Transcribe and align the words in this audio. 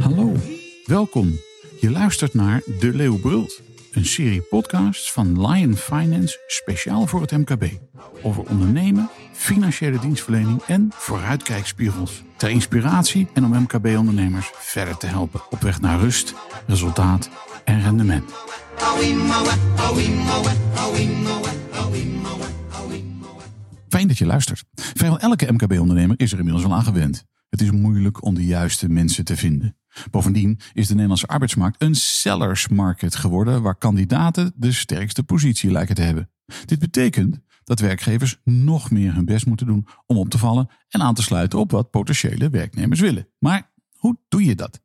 Hallo, 0.00 0.32
welkom. 0.84 1.40
Je 1.80 1.90
luistert 1.90 2.34
naar 2.34 2.62
De 2.78 2.90
Leeuw 2.94 3.18
Brult, 3.18 3.60
een 3.92 4.04
serie 4.04 4.40
podcasts 4.40 5.12
van 5.12 5.46
Lion 5.46 5.76
Finance 5.76 6.38
speciaal 6.46 7.06
voor 7.06 7.20
het 7.20 7.30
MKB. 7.30 7.64
Over 8.22 8.48
ondernemen, 8.48 9.10
financiële 9.32 9.98
dienstverlening 9.98 10.62
en 10.66 10.90
vooruitkijkspiegels. 10.94 12.22
Ter 12.36 12.50
inspiratie 12.50 13.28
en 13.34 13.44
om 13.44 13.62
MKB-ondernemers 13.62 14.50
verder 14.54 14.96
te 14.96 15.06
helpen 15.06 15.40
op 15.50 15.60
weg 15.60 15.80
naar 15.80 16.00
rust, 16.00 16.34
resultaat 16.66 17.30
en 17.64 17.82
rendement. 17.82 18.32
Luistert. 24.26 24.64
Vrijwel 24.74 25.18
elke 25.18 25.52
MKB-ondernemer 25.52 26.20
is 26.20 26.32
er 26.32 26.38
inmiddels 26.38 26.66
wel 26.66 26.74
aan 26.74 26.84
gewend. 26.84 27.24
Het 27.48 27.60
is 27.60 27.70
moeilijk 27.70 28.24
om 28.24 28.34
de 28.34 28.44
juiste 28.44 28.88
mensen 28.88 29.24
te 29.24 29.36
vinden. 29.36 29.76
Bovendien 30.10 30.60
is 30.72 30.86
de 30.86 30.92
Nederlandse 30.92 31.26
arbeidsmarkt 31.26 31.82
een 31.82 31.94
sellers 31.94 32.68
market 32.68 33.14
geworden 33.14 33.62
waar 33.62 33.78
kandidaten 33.78 34.52
de 34.56 34.72
sterkste 34.72 35.22
positie 35.22 35.70
lijken 35.70 35.94
te 35.94 36.02
hebben. 36.02 36.30
Dit 36.64 36.78
betekent 36.78 37.40
dat 37.64 37.80
werkgevers 37.80 38.40
nog 38.44 38.90
meer 38.90 39.14
hun 39.14 39.24
best 39.24 39.46
moeten 39.46 39.66
doen 39.66 39.86
om 40.06 40.16
op 40.16 40.28
te 40.28 40.38
vallen 40.38 40.68
en 40.88 41.02
aan 41.02 41.14
te 41.14 41.22
sluiten 41.22 41.58
op 41.58 41.70
wat 41.70 41.90
potentiële 41.90 42.50
werknemers 42.50 43.00
willen. 43.00 43.28
Maar 43.38 43.72
hoe 43.92 44.18
doe 44.28 44.44
je 44.44 44.54
dat? 44.54 44.80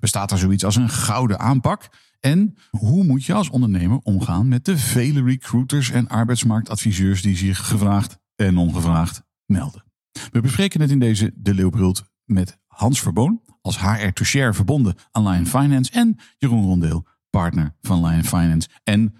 Bestaat 0.00 0.30
er 0.30 0.38
zoiets 0.38 0.64
als 0.64 0.76
een 0.76 0.90
gouden 0.90 1.38
aanpak? 1.38 1.88
En 2.20 2.54
hoe 2.70 3.04
moet 3.04 3.24
je 3.24 3.32
als 3.32 3.50
ondernemer 3.50 3.98
omgaan 3.98 4.48
met 4.48 4.64
de 4.64 4.78
vele 4.78 5.22
recruiters 5.22 5.90
en 5.90 6.08
arbeidsmarktadviseurs 6.08 7.22
die 7.22 7.36
zich 7.36 7.66
gevraagd 7.66 8.18
en 8.36 8.56
ongevraagd 8.56 9.22
melden? 9.46 9.84
We 10.30 10.40
bespreken 10.40 10.80
het 10.80 10.90
in 10.90 10.98
deze 10.98 11.32
De 11.34 11.54
Leeuwbrult 11.54 12.04
met 12.24 12.58
Hans 12.66 13.00
Verboon 13.00 13.40
als 13.60 13.80
HR 13.80 14.08
to 14.12 14.24
Share 14.24 14.52
verbonden 14.52 14.94
aan 15.10 15.28
Lion 15.28 15.46
Finance 15.46 15.92
en 15.92 16.18
Jeroen 16.38 16.64
Rondeel, 16.64 17.06
partner 17.30 17.74
van 17.80 18.06
Lion 18.06 18.24
Finance. 18.24 18.68
En 18.84 19.14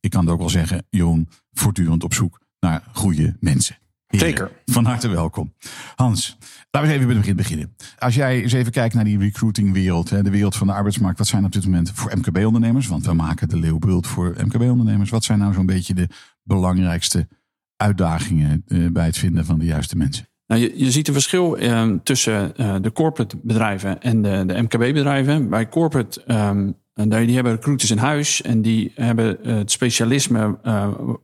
ik 0.00 0.10
kan 0.10 0.20
het 0.20 0.30
ook 0.30 0.38
wel 0.38 0.48
zeggen, 0.48 0.86
Jeroen, 0.90 1.28
voortdurend 1.52 2.04
op 2.04 2.14
zoek 2.14 2.40
naar 2.60 2.82
goede 2.92 3.36
mensen. 3.40 3.76
Heren, 4.06 4.26
Zeker. 4.26 4.52
Van 4.64 4.84
harte 4.84 5.08
welkom. 5.08 5.54
Hans, 5.94 6.36
laten 6.70 6.70
we 6.70 6.78
eens 6.80 6.90
even 6.90 7.06
bij 7.06 7.16
het 7.16 7.18
begin 7.18 7.36
beginnen. 7.36 7.76
Als 7.98 8.14
jij 8.14 8.42
eens 8.42 8.52
even 8.52 8.72
kijkt 8.72 8.94
naar 8.94 9.04
die 9.04 9.18
recruitingwereld, 9.18 10.08
de 10.08 10.30
wereld 10.30 10.56
van 10.56 10.66
de 10.66 10.72
arbeidsmarkt. 10.72 11.18
Wat 11.18 11.26
zijn 11.26 11.44
op 11.44 11.52
dit 11.52 11.64
moment 11.64 11.90
voor 11.94 12.18
MKB-ondernemers? 12.18 12.86
Want 12.86 13.06
we 13.06 13.12
maken 13.12 13.48
de 13.48 13.56
Leeuwbrult 13.56 14.06
voor 14.06 14.36
MKB-ondernemers. 14.44 15.10
Wat 15.10 15.24
zijn 15.24 15.38
nou 15.38 15.52
zo'n 15.52 15.66
beetje 15.66 15.94
de 15.94 16.08
belangrijkste 16.42 17.28
uitdagingen 17.78 18.62
eh, 18.66 18.86
bij 18.92 19.06
het 19.06 19.18
vinden 19.18 19.44
van 19.44 19.58
de 19.58 19.64
juiste 19.64 19.96
mensen? 19.96 20.28
Nou, 20.48 20.60
je, 20.60 20.72
je 20.74 20.90
ziet 20.90 21.08
een 21.08 21.14
verschil 21.14 21.56
eh, 21.56 21.90
tussen 22.02 22.56
eh, 22.56 22.76
de 22.80 22.92
corporate 22.92 23.36
bedrijven 23.42 24.00
en 24.00 24.22
de, 24.22 24.44
de 24.46 24.62
MKB-bedrijven. 24.62 25.48
Bij 25.48 25.68
corporate, 25.68 26.22
ehm, 26.26 26.70
en 26.94 27.08
die 27.08 27.34
hebben 27.34 27.52
recruiters 27.52 27.90
in 27.90 27.98
huis 27.98 28.42
en 28.42 28.62
die 28.62 28.92
hebben 28.94 29.44
eh, 29.44 29.56
het 29.56 29.70
specialisme 29.70 30.58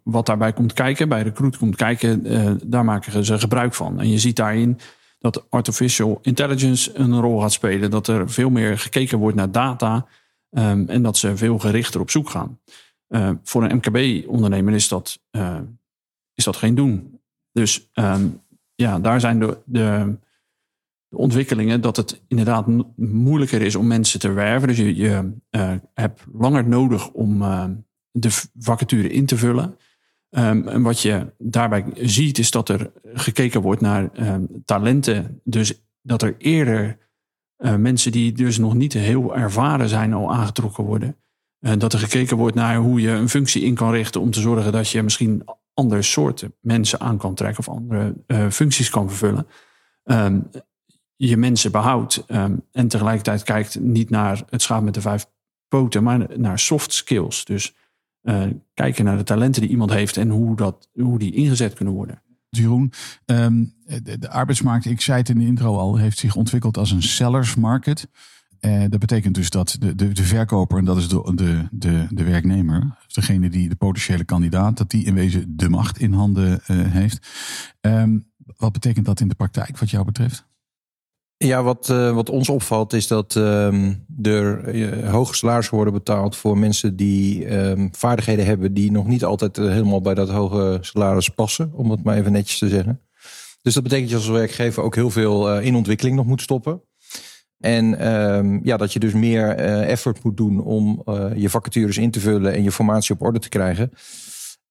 wat 0.02 0.26
daarbij 0.26 0.52
komt 0.52 0.72
kijken. 0.72 1.08
Bij 1.08 1.22
recruit 1.22 1.56
komt 1.56 1.76
kijken, 1.76 2.26
daar 2.70 2.84
maken 2.84 3.24
ze 3.24 3.38
gebruik 3.38 3.74
van. 3.74 4.00
En 4.00 4.08
je 4.08 4.18
ziet 4.18 4.36
daarin 4.36 4.78
dat 5.18 5.46
artificial 5.50 6.18
intelligence 6.22 6.90
een 6.94 7.20
rol 7.20 7.40
gaat 7.40 7.52
spelen. 7.52 7.90
Dat 7.90 8.06
er 8.06 8.30
veel 8.30 8.50
meer 8.50 8.78
gekeken 8.78 9.18
wordt 9.18 9.36
naar 9.36 9.50
data 9.50 10.06
ehm, 10.50 10.84
en 10.86 11.02
dat 11.02 11.16
ze 11.16 11.36
veel 11.36 11.58
gerichter 11.58 12.00
op 12.00 12.10
zoek 12.10 12.30
gaan. 12.30 12.58
Voor 13.42 13.64
een 13.64 13.76
MKB-ondernemer 13.76 14.74
is 14.74 14.88
dat, 14.88 15.18
is 16.34 16.44
dat 16.44 16.56
geen 16.56 16.74
doen. 16.74 17.20
Dus 17.52 17.88
ehm, 17.92 18.26
ja, 18.74 18.98
daar 18.98 19.20
zijn 19.20 19.38
de, 19.38 19.58
de, 19.64 20.16
ontwikkelingen 21.10 21.80
dat 21.80 21.96
het 21.96 22.22
inderdaad 22.28 22.66
mo- 22.66 22.92
moeilijker 22.96 23.62
is 23.62 23.74
om 23.74 23.86
mensen 23.86 24.20
te 24.20 24.32
werven. 24.32 24.68
Dus 24.68 24.76
je, 24.76 24.96
je 24.96 25.32
eh, 25.50 25.72
hebt 25.94 26.24
langer 26.32 26.68
nodig 26.68 27.10
om 27.10 27.42
eh, 27.42 27.64
de 28.10 28.30
vacature 28.58 29.08
in 29.08 29.26
te 29.26 29.36
vullen. 29.36 29.76
Ehm, 30.30 30.68
en 30.68 30.82
wat 30.82 31.00
je 31.00 31.32
daarbij 31.38 31.84
ziet 31.94 32.38
is 32.38 32.50
dat 32.50 32.68
er 32.68 32.90
gekeken 33.04 33.60
wordt 33.60 33.80
naar 33.80 34.10
ehm, 34.12 34.44
talenten. 34.64 35.40
Dus 35.44 35.82
dat 36.02 36.22
er 36.22 36.34
eerder 36.38 36.98
eh, 37.56 37.74
mensen 37.74 38.12
die 38.12 38.32
dus 38.32 38.58
nog 38.58 38.74
niet 38.74 38.92
heel 38.92 39.36
ervaren 39.36 39.88
zijn 39.88 40.12
al 40.12 40.32
aangetrokken 40.32 40.84
worden. 40.84 41.16
Eh, 41.58 41.72
dat 41.78 41.92
er 41.92 41.98
gekeken 41.98 42.36
wordt 42.36 42.56
naar 42.56 42.76
hoe 42.76 43.00
je 43.00 43.10
een 43.10 43.28
functie 43.28 43.62
in 43.62 43.74
kan 43.74 43.90
richten 43.90 44.20
om 44.20 44.30
te 44.30 44.40
zorgen 44.40 44.72
dat 44.72 44.88
je 44.88 45.02
misschien 45.02 45.44
andere 45.74 46.02
soorten 46.02 46.54
mensen 46.60 47.00
aan 47.00 47.18
kan 47.18 47.34
trekken 47.34 47.58
of 47.58 47.74
andere 47.74 48.14
eh, 48.26 48.50
functies 48.50 48.90
kan 48.90 49.08
vervullen. 49.08 49.46
Ehm, 50.04 50.40
je 51.16 51.36
mensen 51.36 51.72
behoudt 51.72 52.24
ehm, 52.26 52.56
en 52.72 52.88
tegelijkertijd 52.88 53.42
kijkt 53.42 53.80
niet 53.80 54.10
naar 54.10 54.42
het 54.50 54.62
schaap 54.62 54.82
met 54.82 54.94
de 54.94 55.00
vijf 55.00 55.26
poten, 55.68 56.02
maar 56.02 56.38
naar 56.38 56.58
soft 56.58 56.92
skills. 56.92 57.44
Dus 57.44 57.74
eh, 58.20 58.42
kijken 58.74 59.04
naar 59.04 59.16
de 59.16 59.22
talenten 59.22 59.62
die 59.62 59.70
iemand 59.70 59.90
heeft 59.90 60.16
en 60.16 60.28
hoe, 60.28 60.56
dat, 60.56 60.88
hoe 60.92 61.18
die 61.18 61.34
ingezet 61.34 61.74
kunnen 61.74 61.94
worden. 61.94 62.22
Jeroen, 62.48 62.92
ehm, 63.24 63.64
de, 64.02 64.18
de 64.18 64.30
arbeidsmarkt, 64.30 64.84
ik 64.84 65.00
zei 65.00 65.18
het 65.18 65.28
in 65.28 65.38
de 65.38 65.46
intro 65.46 65.76
al, 65.76 65.96
heeft 65.96 66.18
zich 66.18 66.36
ontwikkeld 66.36 66.76
als 66.76 66.90
een 66.90 67.02
sellers 67.02 67.54
market. 67.54 68.08
Eh, 68.64 68.84
dat 68.88 69.00
betekent 69.00 69.34
dus 69.34 69.50
dat 69.50 69.76
de, 69.78 69.94
de, 69.94 70.12
de 70.12 70.22
verkoper, 70.22 70.78
en 70.78 70.84
dat 70.84 70.96
is 70.96 71.08
de, 71.08 71.32
de, 71.34 71.68
de, 71.70 72.06
de 72.10 72.24
werknemer, 72.24 72.96
degene 73.06 73.50
die 73.50 73.68
de 73.68 73.74
potentiële 73.74 74.24
kandidaat, 74.24 74.76
dat 74.76 74.90
die 74.90 75.04
in 75.04 75.14
wezen 75.14 75.56
de 75.56 75.68
macht 75.68 75.98
in 75.98 76.12
handen 76.12 76.60
eh, 76.66 76.76
heeft. 76.76 77.28
Ehm, 77.80 78.18
wat 78.56 78.72
betekent 78.72 79.06
dat 79.06 79.20
in 79.20 79.28
de 79.28 79.34
praktijk, 79.34 79.78
wat 79.78 79.90
jou 79.90 80.04
betreft? 80.04 80.46
Ja, 81.36 81.62
wat, 81.62 81.90
eh, 81.90 82.14
wat 82.14 82.30
ons 82.30 82.48
opvalt 82.48 82.92
is 82.92 83.06
dat 83.06 83.36
ehm, 83.36 83.92
er 84.22 85.10
hoge 85.10 85.34
salarissen 85.34 85.74
worden 85.74 85.94
betaald 85.94 86.36
voor 86.36 86.58
mensen 86.58 86.96
die 86.96 87.46
ehm, 87.46 87.88
vaardigheden 87.90 88.46
hebben 88.46 88.74
die 88.74 88.90
nog 88.90 89.06
niet 89.06 89.24
altijd 89.24 89.56
helemaal 89.56 90.00
bij 90.00 90.14
dat 90.14 90.30
hoge 90.30 90.78
salaris 90.80 91.28
passen, 91.28 91.72
om 91.72 91.90
het 91.90 92.02
maar 92.02 92.16
even 92.16 92.32
netjes 92.32 92.58
te 92.58 92.68
zeggen. 92.68 93.00
Dus 93.62 93.74
dat 93.74 93.82
betekent 93.82 94.10
dat 94.10 94.20
je 94.22 94.26
als 94.28 94.38
werkgever 94.38 94.82
ook 94.82 94.94
heel 94.94 95.10
veel 95.10 95.60
in 95.60 95.74
ontwikkeling 95.74 96.16
nog 96.16 96.26
moet 96.26 96.42
stoppen. 96.42 96.82
En 97.64 97.98
ehm, 97.98 98.58
ja, 98.62 98.76
dat 98.76 98.92
je 98.92 98.98
dus 98.98 99.12
meer 99.12 99.48
eh, 99.48 99.90
effort 99.90 100.24
moet 100.24 100.36
doen 100.36 100.60
om 100.60 101.02
eh, 101.04 101.26
je 101.36 101.50
vacatures 101.50 101.98
in 101.98 102.10
te 102.10 102.20
vullen 102.20 102.52
en 102.52 102.62
je 102.62 102.72
formatie 102.72 103.14
op 103.14 103.22
orde 103.22 103.38
te 103.38 103.48
krijgen. 103.48 103.92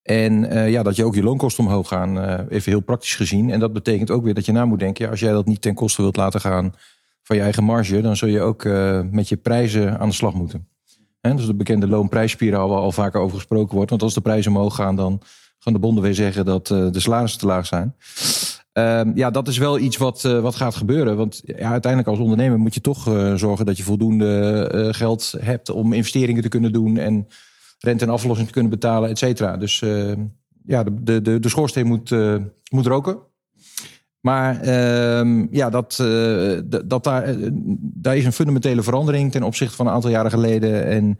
En 0.01 0.49
eh, 0.49 0.69
ja, 0.69 0.83
dat 0.83 0.95
je 0.95 1.05
ook 1.05 1.15
je 1.15 1.23
loonkosten 1.23 1.65
omhoog 1.65 1.87
gaan, 1.87 2.39
even 2.49 2.71
heel 2.71 2.81
praktisch 2.81 3.15
gezien. 3.15 3.49
En 3.49 3.59
dat 3.59 3.73
betekent 3.73 4.11
ook 4.11 4.23
weer 4.23 4.33
dat 4.33 4.45
je 4.45 4.51
na 4.51 4.65
moet 4.65 4.79
denken, 4.79 5.09
als 5.09 5.19
jij 5.19 5.31
dat 5.31 5.45
niet 5.45 5.61
ten 5.61 5.73
koste 5.73 6.01
wilt 6.01 6.15
laten 6.15 6.41
gaan 6.41 6.73
van 7.23 7.35
je 7.35 7.41
eigen 7.41 7.63
marge, 7.63 8.01
dan 8.01 8.15
zul 8.15 8.27
je 8.27 8.41
ook 8.41 8.63
met 9.11 9.29
je 9.29 9.37
prijzen 9.37 9.99
aan 9.99 10.09
de 10.09 10.15
slag 10.15 10.33
moeten. 10.33 10.67
Hè, 11.21 11.35
dus 11.35 11.45
de 11.45 11.55
bekende 11.55 11.87
loonprijsspiraal 11.87 12.69
waar 12.69 12.79
al 12.79 12.91
vaker 12.91 13.19
over 13.21 13.35
gesproken 13.37 13.75
wordt. 13.75 13.89
Want 13.89 14.01
als 14.01 14.13
de 14.13 14.21
prijzen 14.21 14.51
omhoog 14.51 14.75
gaan, 14.75 14.95
dan 14.95 15.21
gaan 15.59 15.73
de 15.73 15.79
bonden 15.79 16.03
weer 16.03 16.15
zeggen 16.15 16.45
dat 16.45 16.67
de 16.67 16.99
salarissen 16.99 17.39
te 17.39 17.45
laag 17.45 17.65
zijn. 17.65 17.95
Ehm, 18.73 19.11
ja, 19.15 19.29
dat 19.29 19.47
is 19.47 19.57
wel 19.57 19.79
iets 19.79 19.97
wat, 19.97 20.25
eh, 20.25 20.39
wat 20.39 20.55
gaat 20.55 20.75
gebeuren. 20.75 21.17
Want 21.17 21.41
ja, 21.45 21.71
uiteindelijk 21.71 22.11
als 22.11 22.19
ondernemer 22.19 22.59
moet 22.59 22.73
je 22.73 22.81
toch 22.81 23.07
eh, 23.07 23.33
zorgen 23.33 23.65
dat 23.65 23.77
je 23.77 23.83
voldoende 23.83 24.67
eh, 24.71 24.93
geld 24.93 25.33
hebt 25.39 25.69
om 25.69 25.93
investeringen 25.93 26.41
te 26.41 26.47
kunnen 26.47 26.71
doen 26.73 26.97
en 26.97 27.27
rente 27.79 28.05
en 28.05 28.11
aflossing 28.11 28.47
te 28.47 28.53
kunnen 28.53 28.71
betalen, 28.71 29.09
et 29.09 29.17
cetera. 29.17 29.57
Dus 29.57 29.81
eh, 29.81 30.11
ja, 30.65 30.83
de, 30.83 31.21
de, 31.21 31.39
de, 31.39 31.49
schoorsteen 31.49 31.87
moet, 31.87 32.15
moet 32.71 32.85
roken. 32.85 33.17
Maar 34.19 34.61
ehm, 34.61 35.47
ja, 35.51 35.69
dat, 35.69 36.03
dat 36.85 37.03
daar, 37.03 37.35
daar 37.79 38.17
is 38.17 38.25
een 38.25 38.33
fundamentele 38.33 38.83
verandering 38.83 39.31
ten 39.31 39.43
opzichte 39.43 39.75
van 39.75 39.87
een 39.87 39.93
aantal 39.93 40.09
jaren 40.09 40.31
geleden. 40.31 40.85
En 40.85 41.17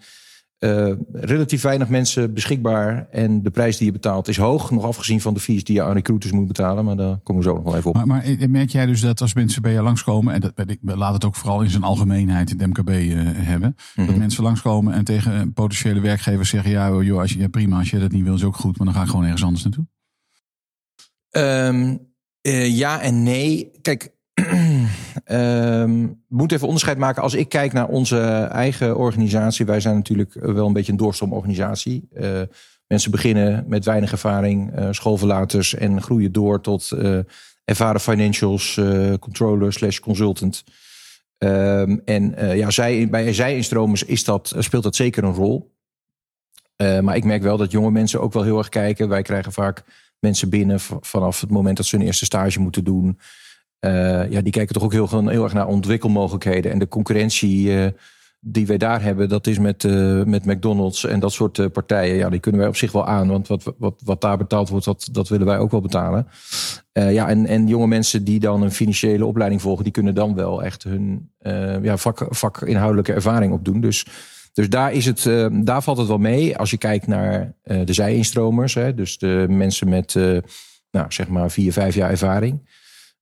eh, 0.63 0.91
relatief 1.11 1.61
weinig 1.61 1.89
mensen 1.89 2.33
beschikbaar. 2.33 3.07
En 3.11 3.43
de 3.43 3.49
prijs 3.49 3.77
die 3.77 3.85
je 3.85 3.91
betaalt 3.91 4.27
is 4.27 4.37
hoog. 4.37 4.71
Nog 4.71 4.83
afgezien 4.83 5.21
van 5.21 5.33
de 5.33 5.39
fees 5.39 5.63
die 5.63 5.75
je 5.75 5.83
aan 5.83 5.93
recruiters 5.93 6.31
moet 6.31 6.47
betalen. 6.47 6.85
Maar 6.85 6.95
daar 6.95 7.17
komen 7.23 7.43
we 7.43 7.49
zo 7.49 7.55
nog 7.55 7.63
wel 7.63 7.75
even 7.75 7.89
op. 7.89 7.95
Maar, 7.95 8.07
maar 8.07 8.23
eh, 8.23 8.47
merk 8.47 8.69
jij 8.69 8.85
dus 8.85 9.01
dat 9.01 9.21
als 9.21 9.33
mensen 9.33 9.61
bij 9.61 9.71
je 9.71 9.81
langskomen, 9.81 10.33
en 10.33 10.39
dat, 10.39 10.53
laat 10.81 11.13
het 11.13 11.25
ook 11.25 11.35
vooral 11.35 11.61
in 11.61 11.69
zijn 11.69 11.83
algemeenheid 11.83 12.51
in 12.51 12.59
het 12.59 12.67
MKB 12.67 12.89
eh, 12.89 13.15
hebben, 13.35 13.75
dat 13.95 14.05
Mhm. 14.07 14.17
mensen 14.17 14.43
langskomen 14.43 14.93
en 14.93 15.03
tegen 15.03 15.53
potentiële 15.53 15.99
werkgevers 15.99 16.49
zeggen, 16.49 16.71
ja, 16.71 17.01
joh, 17.01 17.19
als 17.19 17.31
je, 17.33 17.39
ja, 17.39 17.47
prima, 17.47 17.77
als 17.77 17.89
je 17.89 17.99
dat 17.99 18.11
niet 18.11 18.23
wil 18.23 18.35
is 18.35 18.43
ook 18.43 18.55
goed, 18.55 18.77
maar 18.77 18.85
dan 18.85 18.95
ga 18.95 19.01
ik 19.01 19.09
gewoon 19.09 19.23
ergens 19.23 19.43
anders 19.43 19.63
naartoe. 19.63 19.85
Ehm, 21.29 21.97
eh, 22.41 22.77
ja 22.77 23.01
en 23.01 23.23
nee. 23.23 23.71
Kijk, 23.81 24.12
we 25.25 26.15
moeten 26.27 26.55
even 26.55 26.67
onderscheid 26.67 26.97
maken. 26.97 27.21
Als 27.21 27.33
ik 27.33 27.49
kijk 27.49 27.73
naar 27.73 27.87
onze 27.87 28.19
eigen 28.51 28.97
organisatie, 28.97 29.65
wij 29.65 29.79
zijn 29.79 29.95
natuurlijk 29.95 30.33
wel 30.33 30.67
een 30.67 30.73
beetje 30.73 30.91
een 30.91 30.97
doorstroomorganisatie. 30.97 32.07
Eh 32.13 32.41
mensen 32.87 33.11
beginnen 33.11 33.63
met 33.67 33.85
weinig 33.85 34.11
ervaring, 34.11 34.75
eh, 34.75 34.87
schoolverlaters 34.91 35.75
en 35.75 36.01
groeien 36.01 36.31
door 36.31 36.61
tot 36.61 36.91
eh, 36.91 37.19
ervaren 37.65 38.01
financials, 38.01 38.79
controller 39.19 39.73
slash 39.73 39.99
consultant. 39.99 40.63
Ehm, 41.37 41.97
en 42.05 42.35
ja, 42.57 42.71
zij, 42.71 43.09
bij 43.09 43.33
zij-instromers 43.33 44.23
dat, 44.23 44.55
speelt 44.57 44.83
dat 44.83 44.95
zeker 44.95 45.23
een 45.23 45.33
rol. 45.33 45.71
Maar 46.77 47.15
ik 47.15 47.23
merk 47.23 47.41
wel 47.41 47.57
dat 47.57 47.71
jonge 47.71 47.91
mensen 47.91 48.21
ook 48.21 48.33
wel 48.33 48.43
heel 48.43 48.57
erg 48.57 48.69
kijken. 48.69 49.09
Wij 49.09 49.21
krijgen 49.21 49.51
vaak 49.51 49.83
mensen 50.19 50.49
binnen 50.49 50.79
vanaf 51.01 51.41
het 51.41 51.49
moment 51.49 51.77
dat 51.77 51.85
ze 51.85 51.95
hun 51.95 52.05
eerste 52.05 52.25
stage 52.25 52.59
moeten 52.59 52.83
doen. 52.83 53.19
Eh, 53.83 54.31
ja, 54.31 54.41
die 54.41 54.51
kijken 54.51 54.73
toch 54.73 54.83
ook 54.83 54.91
heel, 54.91 55.27
heel 55.27 55.43
erg 55.43 55.53
naar 55.53 55.67
ontwikkelmogelijkheden. 55.67 56.71
En 56.71 56.79
de 56.79 56.87
concurrentie 56.87 57.77
eh, 57.77 57.91
die 58.39 58.67
wij 58.67 58.77
daar 58.77 59.01
hebben, 59.01 59.29
dat 59.29 59.47
is 59.47 59.59
met, 59.59 59.83
eh, 59.83 60.23
met 60.23 60.45
McDonald's 60.45 61.05
en 61.05 61.19
dat 61.19 61.31
soort 61.31 61.71
partijen. 61.71 62.15
Ja, 62.15 62.29
die 62.29 62.39
kunnen 62.39 62.61
wij 62.61 62.69
op 62.69 62.75
zich 62.75 62.91
wel 62.91 63.07
aan. 63.07 63.27
Want 63.27 63.47
wat, 63.47 63.73
wat, 63.77 64.01
wat 64.03 64.21
daar 64.21 64.37
betaald 64.37 64.69
wordt, 64.69 64.85
dat, 64.85 65.09
dat 65.11 65.29
willen 65.29 65.45
wij 65.45 65.57
ook 65.57 65.71
wel 65.71 65.81
betalen. 65.81 66.27
Ja, 66.93 67.29
en, 67.29 67.45
en 67.45 67.67
jonge 67.67 67.87
mensen 67.87 68.23
die 68.23 68.39
dan 68.39 68.61
een 68.61 68.71
financiële 68.71 69.25
opleiding 69.25 69.61
volgen, 69.61 69.83
die 69.83 69.93
kunnen 69.93 70.15
dan 70.15 70.35
wel 70.35 70.63
echt 70.63 70.83
hun 70.83 71.31
ja, 71.81 71.97
vak, 71.97 72.25
vakinhoudelijke 72.29 73.13
ervaring 73.13 73.53
opdoen. 73.53 73.81
Dus, 73.81 74.05
dus 74.53 74.69
daar, 74.69 74.93
is 74.93 75.05
het, 75.05 75.23
daar 75.65 75.83
valt 75.83 75.97
het 75.97 76.07
wel 76.07 76.17
mee. 76.17 76.57
Als 76.57 76.69
je 76.69 76.77
kijkt 76.77 77.07
naar 77.07 77.53
de 77.63 77.93
zij-instromers, 77.93 78.77
dus 78.95 79.17
de 79.17 79.45
mensen 79.49 79.89
met 79.89 80.13
nou, 80.91 81.05
zeg 81.09 81.27
maar 81.27 81.51
vier, 81.51 81.73
vijf 81.73 81.95
jaar 81.95 82.09
ervaring, 82.09 82.59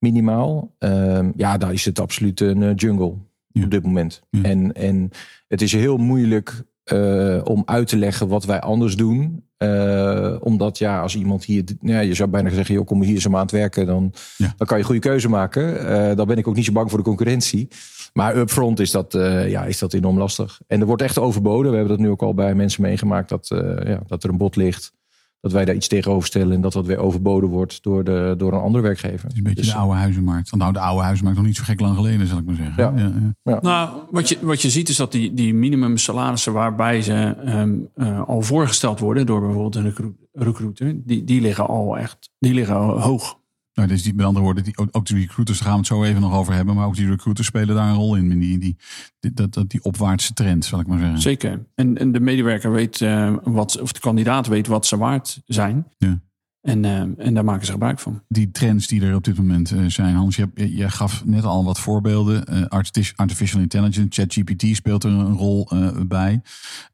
minimaal. 0.02 0.76
Ehm, 0.78 1.32
ja, 1.36 1.58
daar 1.58 1.74
is 1.74 1.86
het 1.86 2.00
absoluut 2.00 2.40
een 2.40 2.64
eh, 2.64 2.76
jungle 2.76 3.14
Ja. 3.48 3.64
op 3.64 3.72
dit 3.72 3.84
moment. 3.84 4.22
Ja. 4.30 4.42
En, 4.44 4.74
en 4.74 5.10
het 5.48 5.62
is 5.62 5.72
heel 5.72 5.98
moeilijk 5.98 6.64
eh, 6.84 7.42
om 7.44 7.62
uit 7.66 7.88
te 7.88 7.98
leggen 7.98 8.28
wat 8.28 8.46
wij 8.46 8.60
anders 8.60 8.96
doen. 8.96 9.46
Eh, 9.58 10.36
omdat 10.40 10.78
ja, 10.78 11.02
als 11.02 11.16
iemand 11.16 11.44
hier, 11.44 11.64
ja, 11.82 12.00
je 12.00 12.14
zou 12.14 12.30
bijna 12.30 12.50
zeggen, 12.50 12.76
joh, 12.76 12.86
kom 12.86 13.02
hier 13.04 13.14
eens 13.16 13.26
een 13.26 13.32
maand 13.32 13.52
werken, 13.52 13.86
dan, 13.86 14.14
Ja. 14.38 14.54
dan 14.58 14.68
kan 14.68 14.78
je 14.78 14.84
een 14.84 14.90
goede 14.90 15.08
keuze 15.08 15.30
maken. 15.30 16.16
Dan 16.16 16.28
ben 16.28 16.38
ik 16.38 16.48
ook 16.48 16.56
niet 16.56 16.66
zo 16.66 16.72
bang 16.72 16.90
voor 16.90 17.00
de 17.00 17.06
concurrentie. 17.06 17.68
Maar 18.14 18.38
upfront 18.38 18.80
is 18.80 18.92
dat, 18.92 19.14
ja, 19.48 19.66
is 19.66 19.80
dat 19.80 19.94
enorm 19.94 20.18
lastig. 20.18 20.62
En 20.68 20.80
er 20.80 20.86
wordt 20.86 21.02
echt 21.02 21.20
overboden. 21.20 21.72
We 21.72 21.78
hebben 21.78 21.96
dat 21.98 22.06
nu 22.06 22.12
ook 22.12 22.22
al 22.22 22.34
bij 22.34 22.56
mensen 22.56 22.82
meegemaakt 22.82 23.30
dat, 23.30 23.48
ja, 23.84 24.02
dat 24.08 24.24
er 24.24 24.30
een 24.30 24.38
bod 24.38 24.56
ligt. 24.56 24.94
Dat 25.42 25.52
wij 25.52 25.66
daar 25.66 25.76
iets 25.76 25.88
tegenover 25.88 26.28
stellen 26.28 26.56
en 26.56 26.62
dat 26.62 26.74
dat 26.74 26.86
weer 26.86 26.98
overboden 26.98 27.50
wordt 27.50 27.84
door, 27.84 28.04
de, 28.04 28.34
door 28.38 28.54
een 28.54 28.60
andere 28.60 28.84
werkgever. 28.84 29.24
Het 29.24 29.32
is 29.32 29.38
een 29.38 29.44
beetje 29.44 29.62
Dus- 29.62 29.72
de 29.72 29.78
oude 29.78 29.96
huizenmarkt. 29.98 30.56
Nou, 30.56 30.74
de 30.74 30.80
oude 30.80 31.04
huizenmarkt 31.04 31.38
nog 31.40 31.48
niet 31.48 31.58
zo 31.58 31.64
gek 31.66 31.80
lang 31.80 31.96
geleden, 31.96 32.28
zal 32.28 32.38
ik 32.38 32.46
maar 32.46 32.56
zeggen. 32.56 32.96
Ja. 32.98 33.14
ja. 33.44 33.60
Nou, 33.62 33.90
wat 34.12 34.30
je, 34.30 34.38
wat 34.42 34.62
je 34.62 34.70
ziet 34.70 34.90
is 34.90 34.96
dat 34.96 35.12
die, 35.12 35.34
die 35.34 35.54
minimum 35.54 35.98
salarissen 35.98 36.54
waarbij 36.54 37.02
ze 37.02 37.14
ehm, 37.46 37.74
eh, 37.96 38.22
al 38.22 38.42
voorgesteld 38.42 39.00
worden 39.00 39.26
door 39.26 39.40
bijvoorbeeld 39.42 39.76
een 39.76 39.84
recru- 39.84 40.16
recruiter, 40.34 40.96
die, 41.06 41.24
die 41.24 41.42
liggen 41.42 41.68
al 41.68 41.98
echt 41.98 42.30
die 42.40 42.54
liggen 42.54 42.76
al 42.76 43.02
hoog. 43.02 43.40
Nou, 43.74 43.88
dus 43.88 44.04
die, 44.04 44.14
met 44.14 44.26
andere 44.26 44.46
woorden, 44.46 44.64
die, 44.64 44.78
ook, 44.92 45.06
die 45.06 45.18
recruiters, 45.18 45.58
daar 45.58 45.68
gaan 45.68 45.78
we 45.78 45.84
het 45.84 45.94
zo 45.94 46.04
even 46.04 46.22
nog 46.22 46.34
over 46.34 46.54
hebben. 46.54 46.76
Maar 46.76 46.86
ook 46.86 46.96
die 46.96 47.10
recruiters 47.10 47.48
spelen 47.48 47.76
daar 47.76 47.90
een 47.90 47.96
rol 47.96 48.16
in. 48.16 48.30
Die, 48.30 48.60
die, 48.60 48.78
die, 49.20 49.34
dat, 49.34 49.54
dat, 49.54 49.70
die 49.70 49.84
opwaartse 49.84 50.34
trend, 50.34 50.66
zal 50.66 50.80
ik 50.80 50.88
maar 50.88 51.00
zeggen. 51.00 51.22
Zeker. 51.22 51.66
En, 51.76 51.98
en 51.98 52.12
de 52.12 52.20
medewerker 52.20 52.72
weet 52.72 53.02
eh, 53.02 53.36
wat, 53.44 53.82
of 53.82 53.92
de 53.92 54.00
kandidaat 54.00 54.48
weet 54.48 54.68
wat 54.68 54.86
ze 54.86 54.98
waard 54.98 55.42
zijn. 55.46 55.88
Ja. 55.98 56.20
En, 56.62 56.86
eh, 56.86 57.26
en 57.26 57.34
daar 57.34 57.44
maken 57.44 57.66
ze 57.66 57.72
gebruik 57.72 58.00
van. 58.00 58.22
Die 58.28 58.52
trends 58.52 58.88
die 58.88 59.02
er 59.02 59.16
op 59.16 59.24
dit 59.24 59.38
moment 59.38 59.72
eh, 59.72 59.86
zijn. 59.86 60.16
Hans, 60.16 60.36
je, 60.36 60.90
gaf 60.90 61.26
net 61.26 61.44
al 61.44 61.66
wat 61.66 61.80
voorbeelden. 61.80 62.46
Eh, 62.46 62.66
artifici- 62.66 63.14
artificial 63.16 63.62
intelligence, 63.62 64.08
ChatGPT 64.10 64.76
speelt 64.76 65.04
er 65.04 65.12
een 65.12 65.34
rol 65.34 65.70
bij. 66.08 66.42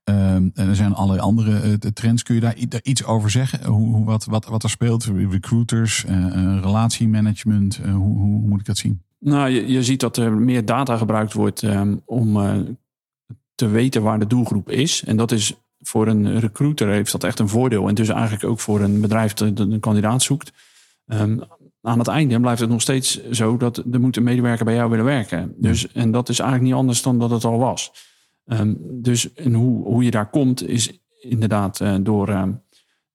Ehm, 0.03 0.49
en 0.53 0.67
er 0.67 0.75
zijn 0.75 0.93
allerlei 0.93 1.21
andere 1.21 1.77
trends. 1.93 2.23
Kun 2.23 2.35
je 2.35 2.41
daar, 2.41 2.55
iets 2.83 3.03
over 3.03 3.29
zeggen? 3.29 3.65
Hoe, 3.65 3.95
hoe, 3.95 4.05
wat, 4.05 4.25
wat, 4.25 4.45
wat 4.45 4.63
er 4.63 4.69
speelt? 4.69 5.05
Recruiters, 5.05 6.05
relatiemanagement. 6.61 7.77
hoe, 7.77 7.93
hoe, 7.93 8.17
hoe 8.17 8.47
moet 8.47 8.59
ik 8.59 8.65
dat 8.65 8.77
zien? 8.77 9.01
Nou, 9.19 9.49
je, 9.49 9.67
je 9.67 9.83
ziet 9.83 9.99
dat 9.99 10.17
er 10.17 10.31
meer 10.31 10.65
data 10.65 10.97
gebruikt 10.97 11.33
wordt 11.33 11.63
ehm, 11.63 11.95
om 12.05 12.37
te 13.55 13.67
weten 13.67 14.03
waar 14.03 14.19
de 14.19 14.27
doelgroep 14.27 14.69
is. 14.69 15.03
En 15.03 15.17
dat 15.17 15.31
is 15.31 15.55
voor 15.79 16.07
een 16.07 16.39
recruiter 16.39 16.87
heeft 16.87 17.11
dat 17.11 17.23
echt 17.23 17.39
een 17.39 17.49
voordeel. 17.49 17.87
En 17.87 17.95
dus 17.95 18.09
eigenlijk 18.09 18.43
ook 18.43 18.59
voor 18.59 18.81
een 18.81 19.01
bedrijf 19.01 19.33
dat 19.33 19.59
een 19.59 19.79
kandidaat 19.79 20.21
zoekt. 20.21 20.51
Ehm, 21.05 21.39
aan 21.81 21.99
het 21.99 22.07
einde 22.07 22.39
blijft 22.39 22.61
het 22.61 22.69
nog 22.69 22.81
steeds 22.81 23.29
zo 23.29 23.57
dat 23.57 23.77
er 23.91 23.99
moet 23.99 24.17
een 24.17 24.23
medewerker 24.23 24.65
bij 24.65 24.75
jou 24.75 24.89
willen 24.89 25.05
werken. 25.05 25.53
Dus, 25.57 25.91
en 25.91 26.11
dat 26.11 26.29
is 26.29 26.39
eigenlijk 26.39 26.69
niet 26.69 26.79
anders 26.79 27.01
dan 27.01 27.19
dat 27.19 27.29
het 27.29 27.43
al 27.43 27.57
was. 27.57 27.91
Ehm, 28.45 28.73
dus 28.79 29.33
en 29.33 29.53
hoe, 29.53 29.83
hoe 29.83 30.03
je 30.03 30.11
daar 30.11 30.29
komt 30.29 30.67
is 30.67 30.99
inderdaad 31.19 31.81
eh, 31.81 31.95
door 32.01 32.29
ehm, 32.29 32.51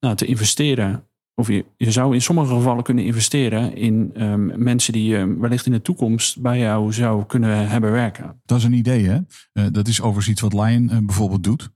nou, 0.00 0.17
te 0.17 0.26
investeren 0.26 1.06
of 1.35 1.49
je, 1.49 1.65
je 1.76 1.91
zou 1.91 2.15
in 2.15 2.23
sommige 2.23 2.55
gevallen 2.55 2.85
kunnen 2.85 3.05
investeren 3.05 3.76
in 3.76 4.12
mensen 4.56 4.93
die 4.93 5.05
je 5.05 5.37
wellicht 5.38 5.67
in 5.67 5.73
de 5.73 5.82
toekomst 5.82 6.41
bij 6.41 6.58
jou 6.58 6.93
zou 6.93 7.25
kunnen 7.25 7.69
hebben 7.69 7.93
werken. 7.93 8.41
Dat 8.44 8.58
is 8.58 8.65
een 8.65 8.73
idee, 8.73 9.08
hè? 9.08 9.19
Eh, 9.53 9.65
dat 9.73 9.88
is 9.88 10.00
overigens 10.00 10.29
iets 10.29 10.41
wat 10.41 10.53
Lion 10.53 10.91
eh, 10.91 10.99
bijvoorbeeld 10.99 11.44
doet. 11.44 11.70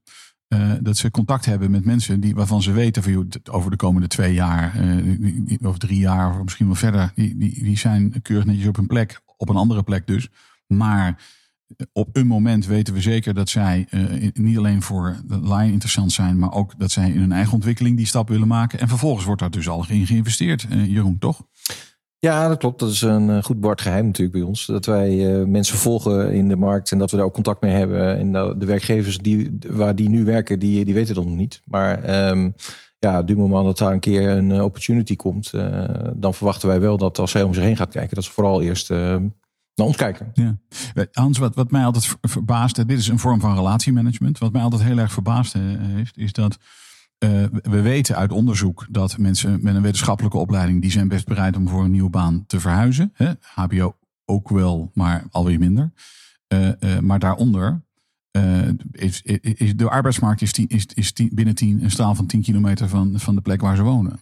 Eh, 0.48 0.72
dat 0.81 0.96
ze 0.96 1.10
contact 1.10 1.44
hebben 1.44 1.70
met 1.70 1.84
mensen 1.84 2.20
die, 2.20 2.34
waarvan 2.34 2.62
ze 2.62 2.72
weten 2.72 3.02
van, 3.02 3.12
joh, 3.12 3.25
over 3.50 3.70
de 3.70 3.76
komende 3.76 4.08
twee 4.08 4.34
jaar 4.34 4.72
die- 5.19 5.58
of 5.62 5.78
drie 5.78 5.98
jaar 5.98 6.34
of 6.38 6.43
misschien 6.43 6.66
wel 6.66 6.75
verder, 6.75 7.12
die, 7.14 7.37
die, 7.37 7.62
die 7.64 7.78
zijn 7.78 8.22
keurig 8.22 8.46
netjes 8.46 8.66
op 8.66 8.76
hun 8.76 8.87
plek, 8.87 9.20
op 9.37 9.48
een 9.48 9.56
andere 9.56 9.82
plek 9.82 10.06
dus. 10.06 10.28
Maar 10.66 11.22
op 11.93 12.16
een 12.16 12.26
moment 12.26 12.66
weten 12.66 12.94
we 12.94 13.00
zeker 13.00 13.34
dat 13.34 13.48
zij 13.48 13.87
eh, 13.90 14.31
niet 14.34 14.58
alleen 14.58 14.82
voor 14.82 15.16
de 15.26 15.40
Lion 15.40 15.62
interessant 15.72 16.12
zijn, 16.12 16.38
maar 16.38 16.52
ook 16.52 16.78
dat 16.78 16.90
zij 16.90 17.10
in 17.10 17.20
hun 17.20 17.32
eigen 17.32 17.52
ontwikkeling 17.52 17.96
die 17.96 18.06
stap 18.06 18.28
willen 18.28 18.49
maken. 18.49 18.81
En 18.81 18.88
vervolgens 18.88 19.25
wordt 19.25 19.40
daar 19.40 19.50
dus 19.50 19.69
al 19.69 19.84
in 19.88 20.06
geïnvesteerd, 20.06 20.66
Jeroen, 20.70 21.19
toch? 21.19 21.42
Ja, 22.18 22.48
dat 22.48 22.58
klopt. 22.58 22.80
Dat 22.80 22.90
is 22.90 23.02
een 23.02 23.30
eh, 23.30 23.42
goed 23.42 23.60
Bart 23.60 23.80
geheim 23.80 24.06
natuurlijk 24.06 24.38
bij 24.38 24.46
ons. 24.46 24.66
Dat 24.66 24.86
wij 24.86 25.40
eh, 25.40 25.46
mensen 25.46 25.78
volgen 25.78 26.32
in 26.32 26.48
de 26.48 26.56
markt 26.56 26.92
en 26.92 26.98
dat 26.98 27.10
we 27.10 27.16
daar 27.16 27.26
ook 27.26 27.34
contact 27.34 27.60
mee 27.60 27.72
hebben. 27.72 28.18
En 28.18 28.32
dat 28.32 28.60
de 28.60 28.66
werkgevers 28.66 29.18
die, 29.18 29.58
waar 29.68 29.94
die 29.94 30.08
nu 30.08 30.24
werken, 30.24 30.58
die, 30.58 30.84
die 30.84 30.94
weten 30.94 31.14
dat 31.14 31.24
nog 31.24 31.36
niet. 31.36 31.62
Maar 31.64 32.02
ehm, 32.02 32.50
ja, 32.98 33.18
op 33.18 33.26
dit 33.26 33.36
moment 33.36 33.64
dat 33.64 33.78
daar 33.78 33.92
een 33.92 34.00
keer 34.00 34.28
een 34.28 34.50
eh, 34.52 34.62
opportunity 34.62 35.16
komt, 35.16 35.50
dan 36.14 36.34
verwachten 36.34 36.68
wij 36.68 36.80
wel 36.80 36.96
dat 36.96 37.18
als 37.18 37.30
zij 37.30 37.42
om 37.42 37.54
zich 37.54 37.62
heen 37.62 37.76
gaat 37.76 37.92
kijken, 37.92 38.14
dat 38.14 38.24
ze 38.24 38.32
vooral 38.32 38.62
eerst 38.62 38.90
naar 39.76 39.86
ons 39.86 39.96
kijken. 39.96 40.30
Ja. 40.34 40.58
Hans, 41.12 41.38
wat, 41.38 41.54
wat 41.54 41.70
mij 41.70 41.84
altijd 41.84 42.06
ver- 42.06 42.18
verbaast, 42.20 42.78
eh, 42.78 42.86
dit 42.86 42.98
is 42.98 43.08
een 43.08 43.18
vorm 43.18 43.40
van 43.40 43.54
relatiemanagement. 43.54 44.38
Wat 44.38 44.52
mij 44.52 44.62
altijd 44.62 44.82
heel 44.82 44.98
erg 44.98 45.12
verbaasd 45.12 45.52
heeft, 45.78 46.18
is 46.18 46.32
dat 46.32 46.58
eh, 47.18 47.44
we 47.62 47.80
weten 47.80 48.16
uit 48.16 48.32
onderzoek 48.32 48.86
dat 48.90 49.18
mensen 49.18 49.58
met 49.62 49.74
een 49.74 49.82
wetenschappelijke 49.82 50.38
opleiding, 50.38 50.82
die 50.82 50.90
zijn 50.90 51.08
best 51.08 51.26
bereid 51.26 51.56
om 51.56 51.68
voor 51.68 51.84
een 51.84 51.90
nieuwe 51.90 52.10
baan 52.10 52.44
te 52.46 52.60
verhuizen. 52.60 53.10
Hè? 53.14 53.32
HBO 53.40 53.96
ook 54.24 54.48
wel, 54.48 54.90
maar 54.94 55.24
alweer 55.30 55.58
minder. 55.58 55.92
Eh, 56.46 56.82
eh, 56.82 57.00
maar 57.00 57.18
daaronder 57.18 57.84
is, 58.92 59.22
is, 59.22 59.38
is 59.40 59.76
de 59.76 59.90
arbeidsmarkt 59.90 60.42
is, 60.42 60.52
is, 60.52 60.86
is 60.94 61.12
binnen 61.12 61.54
tien, 61.54 61.82
een 61.82 61.90
straal 61.90 62.14
van 62.14 62.26
10 62.26 62.42
kilometer 62.42 62.88
van, 62.88 63.20
van 63.20 63.35
de 63.35 63.40
plek 63.40 63.61
waar 63.61 63.76
ze 63.76 63.82
wonen. 63.82 64.20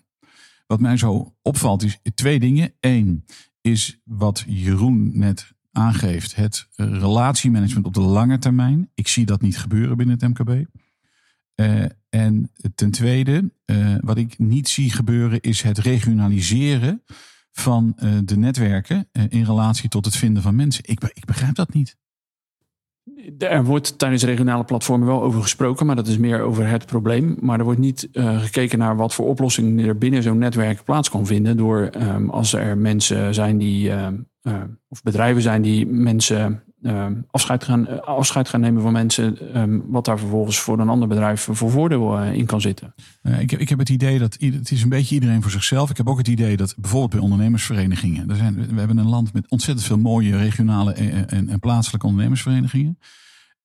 Wat 0.66 0.80
mij 0.80 0.96
zo 0.96 1.34
opvalt 1.42 1.82
is 1.82 1.98
twee 2.14 2.40
dingen. 2.40 2.72
Eén 2.80 3.24
is 3.60 4.00
wat 4.04 4.44
Jeroen 4.46 5.18
net 5.18 5.52
aangeeft, 5.72 6.34
het 6.34 6.68
relatiemanagement 6.76 7.86
op 7.86 7.94
de 7.94 8.00
lange 8.00 8.38
termijn. 8.38 8.90
Ik 8.94 9.08
zie 9.08 9.26
dat 9.26 9.40
niet 9.40 9.58
gebeuren 9.58 9.96
binnen 9.96 10.18
het 10.20 10.28
MKB. 10.28 10.66
En 12.14 12.50
ten 12.74 12.90
tweede, 12.90 13.50
eh, 13.64 13.94
wat 14.00 14.16
ik 14.16 14.38
niet 14.38 14.68
zie 14.68 14.90
gebeuren, 14.90 15.40
is 15.40 15.62
het 15.62 15.78
regionaliseren 15.78 17.02
van 17.52 17.92
eh, 17.96 18.10
de 18.24 18.36
netwerken 18.36 19.08
eh, 19.12 19.22
in 19.28 19.44
relatie 19.44 19.88
tot 19.88 20.04
het 20.04 20.16
vinden 20.16 20.42
van 20.42 20.56
mensen. 20.56 20.84
Ik, 20.86 21.04
ik 21.14 21.24
begrijp 21.24 21.54
dat 21.54 21.72
niet. 21.72 21.96
Er 23.38 23.64
wordt 23.64 23.98
tijdens 23.98 24.24
regionale 24.24 24.64
platformen 24.64 25.06
wel 25.06 25.22
over 25.22 25.42
gesproken, 25.42 25.86
maar 25.86 25.96
dat 25.96 26.06
is 26.06 26.18
meer 26.18 26.40
over 26.40 26.68
het 26.68 26.86
probleem. 26.86 27.36
Maar 27.40 27.58
er 27.58 27.64
wordt 27.64 27.80
niet 27.80 28.08
gekeken 28.12 28.78
naar 28.78 28.96
wat 28.96 29.14
voor 29.14 29.26
oplossingen 29.26 29.86
er 29.86 29.98
binnen 29.98 30.22
zo'n 30.22 30.38
netwerk 30.38 30.84
plaats 30.84 31.10
kan 31.10 31.26
vinden. 31.26 31.56
Door 31.56 31.82
ehm, 31.86 32.28
als 32.28 32.52
er 32.52 32.78
mensen 32.78 33.34
zijn 33.34 33.58
die, 33.58 33.90
ehm, 33.90 34.16
eh, 34.44 34.62
of 34.88 35.02
bedrijven 35.02 35.42
zijn 35.42 35.62
die 35.62 35.86
mensen 35.86 36.62
ehm, 36.84 37.14
afscheid, 37.30 37.64
gaan, 37.64 37.86
eh, 37.86 38.28
gaan 38.42 38.60
nemen 38.60 38.82
van 38.82 38.92
mensen, 38.92 39.52
ehm, 39.54 39.80
wat 39.86 40.04
daar 40.04 40.18
vervolgens 40.18 40.58
voor 40.58 40.78
een 40.78 40.88
ander 40.88 41.08
bedrijf 41.08 41.40
voor 41.40 41.70
voordeel 41.70 42.18
eh, 42.18 42.32
in 42.32 42.46
kan 42.46 42.60
zitten. 42.60 42.94
Eh, 43.22 43.40
ik, 43.40 43.50
heb, 43.50 43.60
ik 43.60 43.68
heb 43.68 43.78
het 43.78 43.88
idee 43.88 44.18
dat 44.18 44.36
het 44.40 44.70
is 44.70 44.82
een 44.82 44.88
beetje 44.88 45.14
iedereen 45.14 45.42
voor 45.42 45.50
zichzelf. 45.50 45.90
Ik 45.90 45.96
heb 45.96 46.08
ook 46.08 46.18
het 46.18 46.28
idee 46.28 46.56
dat 46.56 46.74
bijvoorbeeld 46.76 47.10
bij 47.10 47.20
ondernemersverenigingen. 47.20 48.30
Er 48.30 48.36
zijn, 48.36 48.54
we 48.54 48.78
hebben 48.78 48.98
een 48.98 49.08
land 49.08 49.32
met 49.32 49.50
ontzettend 49.50 49.86
veel 49.86 49.98
mooie 49.98 50.36
regionale 50.36 50.92
en, 50.92 51.48
en, 51.48 51.60
plaatselijke 51.60 52.06
ondernemersverenigingen. 52.06 52.98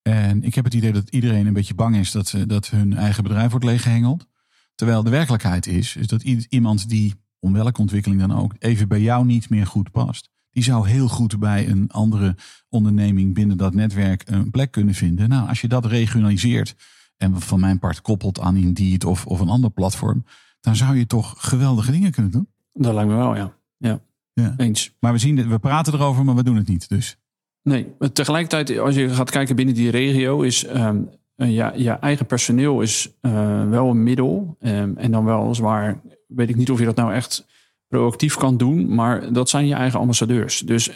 En 0.01 0.43
ik 0.43 0.55
heb 0.55 0.63
het 0.63 0.73
idee 0.73 0.93
dat 0.93 1.09
iedereen 1.09 1.47
een 1.47 1.53
beetje 1.53 1.75
bang 1.75 1.95
is 1.97 2.11
dat, 2.11 2.35
dat 2.47 2.69
hun 2.69 2.93
eigen 2.93 3.23
bedrijf 3.23 3.49
wordt 3.49 3.65
leeggehengeld. 3.65 4.27
Terwijl 4.75 5.03
de 5.03 5.09
werkelijkheid 5.09 5.67
is, 5.67 5.95
is 5.95 6.07
dat 6.07 6.23
iemand 6.49 6.89
die, 6.89 7.15
om 7.39 7.53
welke 7.53 7.81
ontwikkeling 7.81 8.21
dan 8.21 8.35
ook, 8.35 8.55
even 8.59 8.87
bij 8.87 9.01
jou 9.01 9.25
niet 9.25 9.49
meer 9.49 9.65
goed 9.65 9.91
past. 9.91 10.29
Die 10.51 10.63
zou 10.63 10.87
heel 10.87 11.07
goed 11.07 11.39
bij 11.39 11.67
een 11.67 11.89
andere 11.91 12.35
onderneming 12.69 13.33
binnen 13.33 13.57
dat 13.57 13.73
netwerk 13.73 14.23
een 14.25 14.51
plek 14.51 14.71
kunnen 14.71 14.93
vinden. 14.93 15.29
Nou, 15.29 15.47
als 15.47 15.61
je 15.61 15.67
dat 15.67 15.85
regionaliseert 15.85 16.75
en 17.17 17.41
van 17.41 17.59
mijn 17.59 17.79
part 17.79 18.01
koppelt 18.01 18.39
aan 18.39 18.55
Indeed 18.55 19.05
of, 19.05 19.25
of 19.25 19.39
een 19.39 19.49
ander 19.49 19.71
platform, 19.71 20.25
dan 20.61 20.75
zou 20.75 20.97
je 20.97 21.05
toch 21.07 21.33
geweldige 21.37 21.91
dingen 21.91 22.11
kunnen 22.11 22.31
doen. 22.31 22.47
Dat 22.73 22.93
lijkt 22.93 23.09
me 23.09 23.15
wel, 23.15 23.35
ja. 23.35 23.53
Ja, 23.77 23.99
Ja. 24.33 24.53
eens. 24.57 24.95
Maar 24.99 25.11
we, 25.11 25.17
zien, 25.17 25.49
we 25.49 25.59
praten 25.59 25.93
erover, 25.93 26.25
maar 26.25 26.35
we 26.35 26.43
doen 26.43 26.55
het 26.55 26.67
niet. 26.67 26.89
Dus 26.89 27.17
Nee, 27.63 27.87
maar 27.99 28.11
tegelijkertijd, 28.11 28.79
als 28.79 28.95
je 28.95 29.09
gaat 29.09 29.29
kijken 29.29 29.55
binnen 29.55 29.75
die 29.75 29.89
regio, 29.89 30.41
is 30.41 30.65
eh, 30.65 30.91
ja, 31.35 31.73
je 31.75 31.91
eigen 31.91 32.25
personeel 32.25 32.81
is 32.81 33.09
eh, 33.21 33.69
wel 33.69 33.89
een 33.89 34.03
middel. 34.03 34.55
Ehm, 34.59 34.91
en 34.95 35.11
dan 35.11 35.25
wel 35.25 35.55
zwaar, 35.55 36.01
weet 36.27 36.49
ik 36.49 36.55
niet 36.55 36.71
of 36.71 36.79
je 36.79 36.85
dat 36.85 36.95
nou 36.95 37.13
echt 37.13 37.45
proactief 37.89 38.35
kan 38.35 38.57
doen, 38.57 38.95
maar 38.95 39.33
dat 39.33 39.49
zijn 39.49 39.67
je 39.67 39.73
eigen 39.73 39.99
ambassadeurs. 39.99 40.59
Dus 40.59 40.89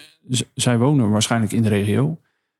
zij 0.53 0.77
wonen 0.77 1.09
waarschijnlijk 1.09 1.51
in 1.51 1.61
de 1.61 1.69
regio. 1.69 2.19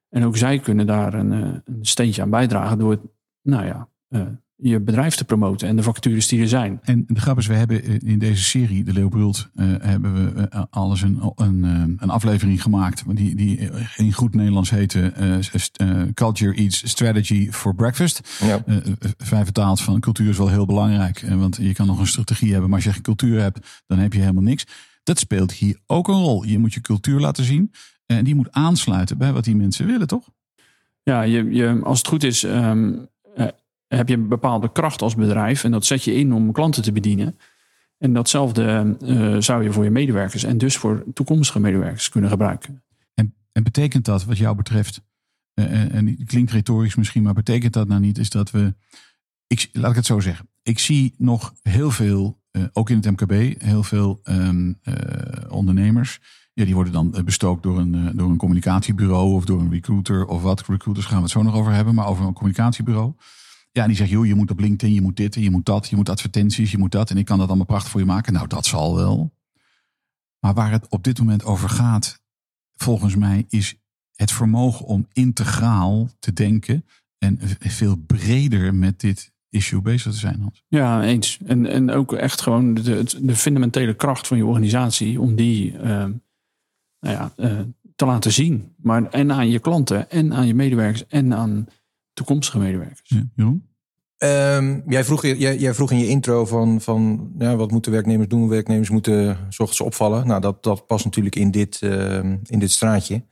En 0.10 0.26
ook 0.26 0.38
zij 0.38 0.60
kunnen 0.60 0.88
daar 0.88 1.14
een, 1.14 1.32
eh, 1.32 1.40
een 1.66 1.86
steentje 1.86 2.22
aan 2.22 2.30
bijdragen 2.30 2.78
door 2.78 2.92
het, 2.92 3.02
nou 3.42 3.66
ja, 3.66 3.88
eh, 4.08 4.22
je 4.64 4.80
bedrijf 4.80 5.16
te 5.16 5.26
promoten 5.26 5.68
en 5.68 5.76
de 5.76 5.84
vacatures 5.84 6.28
die 6.28 6.42
er 6.42 6.48
zijn. 6.48 6.80
En 6.84 7.04
de 7.08 7.20
grap 7.20 7.38
is, 7.38 7.48
we 7.48 7.54
hebben 7.54 8.02
in 8.02 8.20
deze 8.20 8.44
serie, 8.44 8.84
De 8.84 8.94
Leeuw 8.94 9.10
Brult, 9.10 9.50
eh, 9.56 9.66
hebben 9.80 10.36
we 10.36 10.48
eh, 10.48 10.64
alles 10.70 11.02
een, 11.02 11.34
een, 11.36 11.64
eh, 11.64 11.72
een 11.98 12.10
aflevering 12.10 12.62
gemaakt. 12.62 13.04
Die, 13.16 13.36
die 13.36 13.70
in 13.96 14.14
goed 14.14 14.36
Nederlands 14.36 14.70
heette 14.70 15.14
Culture 16.14 16.54
Eats 16.54 16.90
Strategy 16.90 17.52
for 17.52 17.76
Breakfast. 17.76 18.40
Ja. 18.40 18.64
Vrij 19.18 19.44
vertaald 19.44 19.82
van 19.82 20.00
cultuur 20.00 20.30
is 20.30 20.38
wel 20.38 20.50
heel 20.50 20.66
belangrijk. 20.66 21.26
want 21.30 21.58
je 21.62 21.74
kan 21.74 21.88
nog 21.88 22.00
een 22.00 22.08
strategie 22.08 22.52
hebben, 22.52 22.70
maar 22.70 22.78
als 22.78 22.88
je 22.88 22.94
geen 22.94 23.02
cultuur 23.02 23.42
hebt, 23.42 23.84
dan 23.88 24.00
heb 24.00 24.14
je 24.14 24.20
helemaal 24.20 24.44
niks. 24.44 24.66
Dat 25.04 25.20
speelt 25.20 25.52
hier 25.52 25.78
ook 25.86 26.08
een 26.08 26.22
rol. 26.22 26.44
Je 26.44 26.60
moet 26.60 26.74
je 26.74 26.82
cultuur 26.82 27.20
laten 27.20 27.44
zien. 27.44 27.72
En 28.06 28.24
die 28.24 28.36
moet 28.36 28.52
aansluiten 28.52 29.18
bij 29.18 29.34
wat 29.34 29.44
die 29.44 29.56
mensen 29.56 29.86
willen, 29.86 30.08
toch? 30.08 30.30
Ja, 31.04 31.22
je, 31.22 31.52
je, 31.52 31.80
als 31.84 31.98
het 31.98 32.08
goed 32.08 32.24
is, 32.24 32.44
ehm, 32.44 32.94
eh, 32.94 33.00
heb 33.96 34.10
je 34.10 34.16
een 34.16 34.28
bepaalde 34.28 34.72
kracht 34.72 35.02
als 35.02 35.16
bedrijf. 35.16 35.64
En 35.64 35.72
dat 35.72 35.86
zet 35.86 36.04
je 36.04 36.14
in 36.14 36.34
om 36.34 36.52
klanten 36.52 36.84
te 36.84 36.92
bedienen. 36.92 37.38
En 37.98 38.14
datzelfde 38.14 38.96
eh, 39.06 39.36
zou 39.40 39.64
je 39.64 39.72
voor 39.72 39.84
je 39.84 39.90
medewerkers 39.90 40.44
en 40.44 40.58
dus 40.58 40.78
voor 40.78 41.04
toekomstige 41.14 41.60
medewerkers 41.60 42.10
kunnen 42.10 42.30
gebruiken. 42.30 42.84
En, 43.14 43.34
en 43.52 43.64
betekent 43.64 44.06
dat 44.06 44.26
wat 44.26 44.38
jou 44.38 44.56
betreft, 44.56 45.02
eh, 45.54 45.66
eh, 45.66 45.96
en 45.96 46.08
het 46.08 46.24
klinkt 46.26 46.52
retorisch 46.52 46.96
misschien, 46.96 47.24
maar 47.24 47.34
betekent 47.34 47.74
dat 47.74 47.88
nou 47.88 48.02
niet, 48.02 48.18
is 48.18 48.30
dat 48.30 48.52
we, 48.52 48.76
ik, 49.48 49.70
laat 49.72 49.90
ik 49.90 49.96
het 49.96 50.06
zo 50.06 50.20
zeggen, 50.20 50.50
ik 50.62 50.80
zie 50.80 51.14
nog 51.18 51.54
heel 51.62 51.92
veel, 51.92 52.42
ook 52.74 52.90
in 52.90 52.96
het 52.96 53.12
MKB, 53.12 53.62
heel 53.62 53.84
veel 53.84 54.20
ehm, 54.24 54.74
eh, 54.82 55.52
ondernemers, 55.52 56.20
ja, 56.54 56.66
die 56.66 56.76
worden 56.76 56.94
dan 56.94 57.16
bestookt 57.26 57.64
door 57.64 57.80
een, 57.80 58.12
door 58.16 58.30
een 58.30 58.38
communicatiebureau 58.38 59.34
of 59.34 59.46
door 59.46 59.60
een 59.60 59.72
recruiter 59.72 60.26
of 60.26 60.42
wat. 60.42 60.68
Recruiters 60.68 61.06
gaan 61.06 61.18
we 61.18 61.24
het 61.24 61.32
zo 61.32 61.42
nog 61.42 61.56
over 61.56 61.72
hebben, 61.72 61.96
maar 61.96 62.08
over 62.08 62.26
een 62.26 62.34
communicatiebureau. 62.34 63.14
Ja, 63.74 63.88
die 63.88 63.96
zegt, 63.96 64.10
joh, 64.10 64.26
je 64.26 64.36
moet 64.36 64.52
op 64.52 64.60
LinkedIn, 64.60 64.94
je 64.96 65.02
moet 65.02 65.18
dit, 65.18 65.36
en 65.36 65.42
je 65.42 65.50
moet 65.50 65.66
dat, 65.66 65.90
je 65.90 65.96
moet 65.96 66.10
advertenties, 66.10 66.72
je 66.72 66.78
moet 66.78 66.92
dat. 66.92 67.10
En 67.10 67.18
ik 67.18 67.26
kan 67.26 67.38
dat 67.38 67.48
allemaal 67.48 67.66
prachtig 67.66 67.92
voor 67.92 68.00
je 68.00 68.06
maken. 68.06 68.34
Nou, 68.34 68.48
dat 68.48 68.66
zal 68.66 68.96
wel. 68.96 69.34
Maar 70.40 70.54
waar 70.54 70.72
het 70.72 70.88
op 70.90 71.04
dit 71.04 71.20
moment 71.20 71.44
over 71.44 71.70
gaat, 71.70 72.22
volgens 72.76 73.16
mij, 73.16 73.46
is 73.50 73.76
het 74.16 74.32
vermogen 74.32 74.86
om 74.86 75.08
integraal 75.12 76.10
te 76.20 76.34
denken 76.34 76.86
en 77.18 77.40
veel 77.60 77.96
breder 77.96 78.76
met 78.76 79.00
dit 79.00 79.32
issue 79.50 79.82
bezig 79.82 80.12
te 80.12 80.18
zijn. 80.18 80.42
Hans. 80.42 80.64
Ja, 80.68 81.04
eens. 81.04 81.40
En, 81.46 81.66
en 81.66 81.92
ook 81.92 82.14
echt 82.14 82.42
gewoon 82.42 82.74
de, 82.74 83.04
de 83.22 83.36
fundamentele 83.36 83.94
kracht 83.94 84.28
van 84.28 84.38
je 84.38 84.46
organisatie 84.46 85.22
om 85.22 85.36
die 85.36 85.78
ehm, 85.78 86.12
nou 87.00 87.16
ja, 87.16 87.34
eh, 87.36 87.60
te 87.96 88.06
laten 88.06 88.32
zien. 88.32 88.74
Maar 88.78 89.10
en 89.10 89.32
aan 89.32 89.50
je 89.50 89.60
klanten 89.60 90.10
en 90.10 90.34
aan 90.34 90.48
je 90.48 90.56
medewerkers 90.56 91.08
en 91.08 91.34
aan 91.34 91.68
toekomstige 92.14 92.60
medewerkers. 92.60 93.02
Ja, 93.10 93.24
Jeroen? 93.36 93.72
Ehm, 94.18 94.80
jij, 94.88 95.04
vroeg, 95.04 95.26
jij, 95.26 95.58
jij 95.58 95.74
vroeg 95.74 95.92
in 95.92 95.98
je 95.98 96.08
intro 96.08 96.46
van, 96.46 96.82
van 96.82 97.32
ja, 97.38 97.56
wat 97.56 97.72
moeten 97.72 97.92
werknemers 97.92 98.28
doen? 98.28 98.50
Werknemers 98.50 98.90
moeten 98.90 99.38
s 99.50 99.60
ochtends 99.60 99.82
opvallen. 99.82 100.28
Nou, 100.28 100.42
dat, 100.42 100.64
dat 100.64 100.88
past 100.88 101.06
natuurlijk 101.06 101.36
in 101.36 101.52
dit, 101.52 101.82
ehm, 101.82 102.38
in 102.44 102.60
dit 102.60 102.72
straatje. 102.72 103.24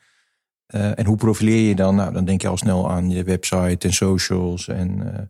Eh, 0.66 1.00
en 1.00 1.06
hoe 1.06 1.16
profileer 1.16 1.68
je 1.68 1.76
dan? 1.76 1.96
Nou, 1.96 2.14
dan 2.14 2.26
denk 2.26 2.42
je 2.42 2.48
al 2.48 2.58
snel 2.58 2.90
aan 2.90 3.10
je 3.10 3.24
website 3.24 3.88
en 3.88 3.94
socials. 3.94 4.68
En, 4.68 5.14
eh, 5.14 5.24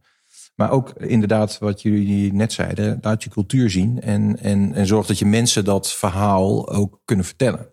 maar 0.56 0.72
ook 0.72 0.94
inderdaad, 0.98 1.60
wat 1.60 1.82
jullie 1.82 2.34
net 2.34 2.54
zeiden, 2.54 2.98
laat 3.02 3.24
je 3.24 3.30
cultuur 3.30 3.70
zien. 3.70 4.02
En, 4.02 4.40
en, 4.40 4.74
en 4.74 4.88
zorg 4.88 5.08
dat 5.08 5.20
je 5.20 5.26
mensen 5.26 5.66
dat 5.66 5.94
verhaal 5.94 6.70
ook 6.70 7.02
kunnen 7.06 7.26
vertellen. 7.26 7.70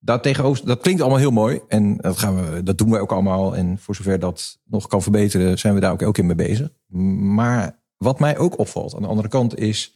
Dat, 0.00 0.20
klinkt 0.80 1.00
allemaal 1.00 1.18
heel 1.18 1.30
mooi. 1.30 1.60
En 1.68 1.96
dat, 1.96 2.18
gaan 2.18 2.50
we, 2.50 2.62
dat 2.62 2.78
doen 2.78 2.90
we 2.90 2.98
ook 2.98 3.12
allemaal. 3.12 3.56
En 3.56 3.78
voor 3.78 3.94
zover 3.94 4.18
dat 4.18 4.58
nog 4.64 4.86
kan 4.86 5.02
verbeteren, 5.02 5.58
zijn 5.58 5.74
we 5.74 5.80
daar 5.80 5.92
ook, 5.92 6.02
ook 6.02 6.18
in 6.18 6.26
mee 6.26 6.34
bezig. 6.34 6.68
Maar 7.32 7.80
wat 7.96 8.20
mij 8.20 8.38
ook 8.38 8.58
opvalt 8.58 8.94
aan 8.94 9.02
de 9.02 9.08
andere 9.08 9.28
kant 9.28 9.58
is. 9.58 9.92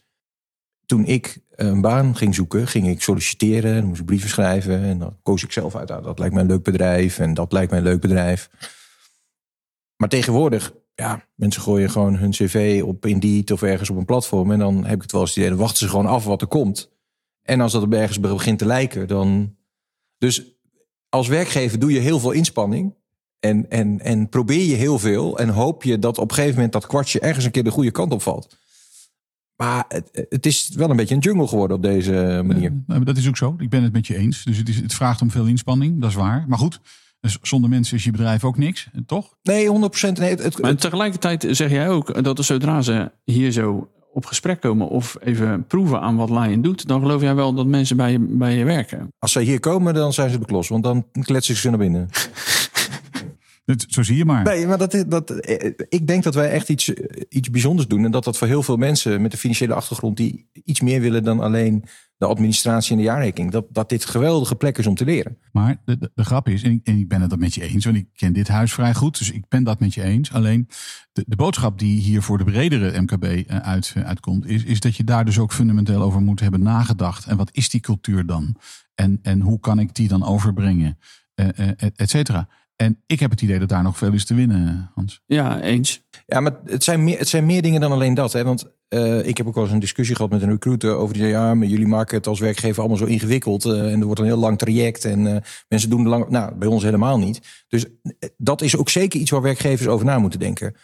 Toen 0.85 1.05
ik 1.05 1.39
een 1.49 1.81
baan 1.81 2.15
ging 2.15 2.35
zoeken, 2.35 2.67
ging 2.67 2.87
ik 2.87 3.01
solliciteren. 3.01 3.75
Dan 3.75 3.85
moest 3.85 3.99
ik 3.99 4.05
brieven 4.05 4.29
schrijven. 4.29 4.81
En 4.81 4.99
dan 4.99 5.17
koos 5.23 5.43
ik 5.43 5.51
zelf 5.51 5.75
uit. 5.75 5.89
Nou, 5.89 6.03
dat 6.03 6.19
lijkt 6.19 6.33
mij 6.33 6.43
een 6.43 6.49
leuk 6.49 6.63
bedrijf. 6.63 7.19
En 7.19 7.33
dat 7.33 7.51
lijkt 7.51 7.69
mij 7.69 7.79
een 7.79 7.85
leuk 7.85 8.01
bedrijf. 8.01 8.49
Maar 9.95 10.09
tegenwoordig, 10.09 10.73
ja, 10.95 11.25
mensen 11.35 11.61
gooien 11.61 11.89
gewoon 11.89 12.15
hun 12.15 12.31
cv 12.31 12.81
op 12.85 13.05
Indeed 13.05 13.51
of 13.51 13.61
ergens 13.61 13.89
op 13.89 13.97
een 13.97 14.05
platform. 14.05 14.51
En 14.51 14.59
dan 14.59 14.85
heb 14.85 14.95
ik 14.95 15.01
het 15.01 15.11
wel 15.11 15.21
eens 15.21 15.29
het 15.29 15.37
idee, 15.37 15.49
dan 15.49 15.59
wachten 15.59 15.77
ze 15.77 15.89
gewoon 15.89 16.05
af 16.05 16.25
wat 16.25 16.41
er 16.41 16.47
komt. 16.47 16.91
En 17.41 17.61
als 17.61 17.71
dat 17.71 17.83
op 17.83 17.93
ergens 17.93 18.19
begint 18.19 18.59
te 18.59 18.65
lijken, 18.65 19.07
dan... 19.07 19.55
Dus 20.23 20.43
als 21.09 21.27
werkgever 21.27 21.79
doe 21.79 21.91
je 21.91 21.99
heel 21.99 22.19
veel 22.19 22.31
inspanning. 22.31 22.93
En, 23.39 23.69
en, 23.69 23.99
en 23.99 24.29
probeer 24.29 24.65
je 24.65 24.75
heel 24.75 24.99
veel. 24.99 25.37
En 25.37 25.49
hoop 25.49 25.83
je 25.83 25.99
dat 25.99 26.17
op 26.17 26.29
een 26.29 26.35
gegeven 26.35 26.55
moment 26.55 26.73
dat 26.73 26.87
kwartje 26.87 27.19
ergens 27.19 27.45
een 27.45 27.51
keer 27.51 27.63
de 27.63 27.71
goede 27.71 27.91
kant 27.91 28.11
op 28.11 28.21
valt. 28.21 28.57
Maar 29.55 29.85
het, 29.87 30.25
het 30.29 30.45
is 30.45 30.69
wel 30.75 30.89
een 30.89 30.95
beetje 30.95 31.15
een 31.15 31.21
jungle 31.21 31.47
geworden 31.47 31.77
op 31.77 31.83
deze 31.83 32.41
manier. 32.45 32.71
Dat 33.03 33.17
is 33.17 33.27
ook 33.27 33.37
zo. 33.37 33.55
Ik 33.57 33.69
ben 33.69 33.83
het 33.83 33.93
met 33.93 34.07
je 34.07 34.17
eens. 34.17 34.43
Dus 34.43 34.57
het, 34.57 34.69
is, 34.69 34.75
het 34.75 34.93
vraagt 34.93 35.21
om 35.21 35.31
veel 35.31 35.45
inspanning, 35.45 36.01
dat 36.01 36.09
is 36.09 36.15
waar. 36.15 36.45
Maar 36.47 36.57
goed, 36.57 36.79
dus 37.19 37.37
zonder 37.41 37.69
mensen 37.69 37.97
is 37.97 38.03
je 38.03 38.11
bedrijf 38.11 38.43
ook 38.43 38.57
niks, 38.57 38.87
toch? 39.05 39.35
Nee, 39.41 39.67
100 39.67 39.91
procent. 39.91 40.17
Nee, 40.17 40.29
het, 40.29 40.43
het, 40.43 40.61
Maar 40.61 40.75
tegelijkertijd 40.75 41.45
zeg 41.49 41.69
jij 41.69 41.89
ook 41.89 42.23
dat 42.23 42.45
zodra 42.45 42.81
ze 42.81 43.11
hier 43.23 43.51
zo 43.51 43.89
op 44.13 44.25
gesprek 44.25 44.61
komen 44.61 44.87
of 44.87 45.17
even 45.19 45.65
proeven 45.67 46.01
aan 46.01 46.15
wat 46.15 46.29
Lion 46.29 46.61
doet, 46.61 46.87
dan 46.87 47.01
geloof 47.01 47.21
jij 47.21 47.35
wel 47.35 47.53
dat 47.53 47.65
mensen 47.65 47.97
bij 47.97 48.11
je, 48.11 48.19
bij 48.19 48.55
je 48.55 48.63
werken. 48.63 49.13
als 49.19 49.31
zij 49.31 49.43
hier 49.43 49.59
komen, 49.59 49.93
dan 49.93 50.13
zijn 50.13 50.29
ze 50.29 50.39
beklost. 50.39 50.69
Want 50.69 50.83
dan 50.83 51.05
kletsen 51.21 51.55
ze 51.55 51.69
naar 51.69 51.79
binnen. 51.79 52.09
Dat, 53.65 53.85
zo 53.87 54.03
zie 54.03 54.17
je 54.17 54.25
maar. 54.25 54.43
Nee, 54.43 54.67
maar 54.67 54.77
dat, 54.77 55.03
dat, 55.07 55.31
ik 55.89 56.07
denk 56.07 56.23
dat 56.23 56.35
wij 56.35 56.49
echt 56.49 56.69
iets, 56.69 56.89
iets 57.29 57.49
bijzonders 57.49 57.87
doen. 57.87 58.05
En 58.05 58.11
dat 58.11 58.23
dat 58.23 58.37
voor 58.37 58.47
heel 58.47 58.63
veel 58.63 58.77
mensen 58.77 59.21
met 59.21 59.33
een 59.33 59.39
financiële 59.39 59.73
achtergrond... 59.73 60.17
die 60.17 60.49
iets 60.63 60.81
meer 60.81 61.01
willen 61.01 61.23
dan 61.23 61.39
alleen 61.39 61.83
de 62.17 62.25
administratie 62.25 62.91
en 62.91 62.97
de 62.97 63.03
jaarrekening... 63.03 63.51
dat, 63.51 63.65
dat 63.69 63.89
dit 63.89 64.05
geweldige 64.05 64.55
plek 64.55 64.77
is 64.77 64.87
om 64.87 64.95
te 64.95 65.05
leren. 65.05 65.37
Maar 65.51 65.81
de, 65.85 65.97
de, 65.97 66.11
de 66.13 66.25
grap 66.25 66.47
is, 66.47 66.63
en 66.63 66.71
ik, 66.71 66.79
en 66.83 66.97
ik 66.97 67.07
ben 67.07 67.21
het 67.21 67.29
dat 67.29 67.39
met 67.39 67.53
je 67.53 67.61
eens, 67.61 67.85
want 67.85 67.97
ik 67.97 68.07
ken 68.15 68.33
dit 68.33 68.47
huis 68.47 68.73
vrij 68.73 68.93
goed, 68.93 69.17
dus 69.17 69.31
ik 69.31 69.47
ben 69.47 69.63
dat 69.63 69.79
met 69.79 69.93
je 69.93 70.03
eens. 70.03 70.31
Alleen 70.31 70.67
de, 71.11 71.23
de 71.27 71.35
boodschap 71.35 71.79
die 71.79 71.99
hier 71.99 72.21
voor 72.21 72.37
de 72.37 72.43
bredere 72.43 73.01
MKB 73.01 73.23
eh, 73.23 73.57
uit, 73.57 73.93
eh, 73.95 74.03
uitkomt, 74.03 74.45
is, 74.45 74.63
is 74.63 74.79
dat 74.79 74.95
je 74.95 75.03
daar 75.03 75.25
dus 75.25 75.39
ook 75.39 75.53
fundamenteel 75.53 76.01
over 76.01 76.21
moet 76.21 76.39
hebben 76.39 76.63
nagedacht. 76.63 77.25
En 77.25 77.37
wat 77.37 77.49
is 77.53 77.69
die 77.69 77.81
cultuur 77.81 78.25
dan? 78.25 78.55
En, 78.95 79.19
en 79.21 79.41
hoe 79.41 79.59
kan 79.59 79.79
ik 79.79 79.95
die 79.95 80.07
dan 80.07 80.23
overbrengen? 80.23 80.97
Eh, 81.33 81.69
et 81.95 82.09
cetera. 82.09 82.47
En 82.83 83.01
ik 83.05 83.19
heb 83.19 83.31
het 83.31 83.41
idee 83.41 83.59
dat 83.59 83.69
daar 83.69 83.83
nog 83.83 83.97
veel 83.97 84.13
is 84.13 84.25
te 84.25 84.33
winnen, 84.33 84.91
Hans. 84.95 85.21
Ja, 85.25 85.61
eens. 85.61 86.03
Ja, 86.25 86.39
maar 86.39 86.59
het 86.65 86.83
zijn 86.83 87.03
meer, 87.03 87.17
het 87.17 87.27
zijn 87.27 87.45
meer 87.45 87.61
dingen 87.61 87.81
dan 87.81 87.91
alleen 87.91 88.13
dat. 88.13 88.33
Hè? 88.33 88.43
Want 88.43 88.65
eh, 88.87 89.27
ik 89.27 89.37
heb 89.37 89.47
ook 89.47 89.55
wel 89.55 89.63
eens 89.63 89.73
een 89.73 89.79
discussie 89.79 90.15
gehad 90.15 90.31
met 90.31 90.41
een 90.41 90.49
recruiter 90.49 90.95
over 90.95 91.13
die 91.13 91.23
zei, 91.23 91.33
ja, 91.33 91.53
maar 91.53 91.67
jullie 91.67 91.87
maken 91.87 92.17
het 92.17 92.27
als 92.27 92.39
werkgever 92.39 92.79
allemaal 92.79 92.97
zo 92.97 93.05
ingewikkeld. 93.05 93.65
eh, 93.65 93.91
en 93.91 93.99
er 93.99 94.05
wordt 94.05 94.19
een 94.19 94.25
heel 94.25 94.37
lang 94.37 94.57
traject 94.57 95.05
en 95.05 95.35
eh, 95.35 95.41
mensen 95.67 95.89
doen 95.89 96.07
lang. 96.07 96.29
Nou, 96.29 96.55
bij 96.55 96.67
ons 96.67 96.83
helemaal 96.83 97.19
niet. 97.19 97.65
Dus 97.67 97.85
dat 98.37 98.61
is 98.61 98.77
ook 98.77 98.89
zeker 98.89 99.19
iets 99.19 99.31
waar 99.31 99.41
werkgevers 99.41 99.87
over 99.87 100.05
na 100.05 100.19
moeten 100.19 100.39
denken. 100.39 100.75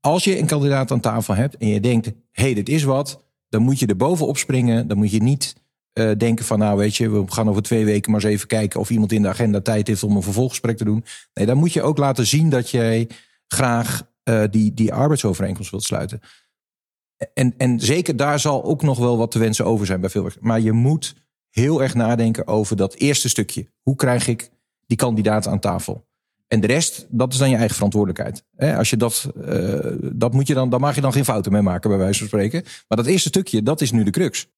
Als 0.00 0.24
je 0.24 0.38
een 0.38 0.46
kandidaat 0.46 0.90
aan 0.90 1.00
tafel 1.00 1.34
hebt 1.34 1.56
en 1.56 1.68
je 1.68 1.80
denkt, 1.80 2.06
hé, 2.06 2.12
hey, 2.32 2.54
dit 2.54 2.68
is 2.68 2.82
wat, 2.82 3.24
dan 3.48 3.62
moet 3.62 3.78
je 3.78 3.86
er 3.86 3.96
bovenop 3.96 4.36
springen. 4.36 4.88
Dan 4.88 4.96
moet 4.96 5.10
je 5.10 5.22
niet 5.22 5.54
eh, 5.96 6.10
denken 6.16 6.44
van, 6.44 6.58
nou 6.58 6.78
weet 6.78 6.96
je, 6.96 7.10
we 7.10 7.32
gaan 7.32 7.48
over 7.48 7.62
twee 7.62 7.84
weken 7.84 8.10
maar 8.10 8.22
eens 8.22 8.32
even 8.32 8.46
kijken 8.46 8.80
of 8.80 8.90
iemand 8.90 9.12
in 9.12 9.22
de 9.22 9.28
agenda 9.28 9.60
tijd 9.60 9.86
heeft 9.86 10.02
om 10.02 10.16
een 10.16 10.22
vervolggesprek 10.22 10.76
te 10.76 10.84
doen. 10.84 11.04
Nee, 11.34 11.46
dan 11.46 11.56
moet 11.56 11.72
je 11.72 11.82
ook 11.82 11.98
laten 11.98 12.26
zien 12.26 12.50
dat 12.50 12.70
jij 12.70 13.08
graag 13.46 14.10
eh, 14.22 14.42
die, 14.50 14.74
die 14.74 14.92
arbeidsovereenkomst 14.92 15.70
wilt 15.70 15.82
sluiten. 15.82 16.20
En, 17.34 17.54
en 17.56 17.80
zeker 17.80 18.16
daar 18.16 18.40
zal 18.40 18.64
ook 18.64 18.82
nog 18.82 18.98
wel 18.98 19.16
wat 19.16 19.30
te 19.30 19.38
wensen 19.38 19.64
over 19.64 19.86
zijn 19.86 20.00
bij 20.00 20.10
veel 20.10 20.22
werk. 20.22 20.40
Maar 20.40 20.60
je 20.60 20.72
moet 20.72 21.14
heel 21.50 21.82
erg 21.82 21.94
nadenken 21.94 22.46
over 22.46 22.76
dat 22.76 22.94
eerste 22.94 23.28
stukje. 23.28 23.70
Hoe 23.82 23.96
krijg 23.96 24.28
ik 24.28 24.50
die 24.86 24.96
kandidaat 24.96 25.46
aan 25.46 25.60
tafel? 25.60 26.06
En 26.48 26.60
de 26.60 26.66
rest, 26.66 27.06
dat 27.08 27.32
is 27.32 27.38
dan 27.38 27.50
je 27.50 27.56
eigen 27.56 27.74
verantwoordelijkheid. 27.74 28.44
Als 28.76 28.90
je 28.90 28.96
dat, 28.96 29.30
eh, 29.44 29.78
dat 30.00 30.32
moet 30.32 30.46
je 30.46 30.54
dan, 30.54 30.70
dan 30.70 30.80
mag 30.80 30.94
je 30.94 31.00
dan 31.00 31.12
geen 31.12 31.24
fouten 31.24 31.52
mee 31.52 31.62
maken, 31.62 31.90
bij 31.90 31.98
wijze 31.98 32.18
van 32.18 32.26
spreken. 32.26 32.62
Maar 32.62 32.98
dat 32.98 33.06
eerste 33.06 33.28
stukje, 33.28 33.62
dat 33.62 33.80
is 33.80 33.90
nu 33.90 34.02
de 34.02 34.10
crux. 34.10 34.48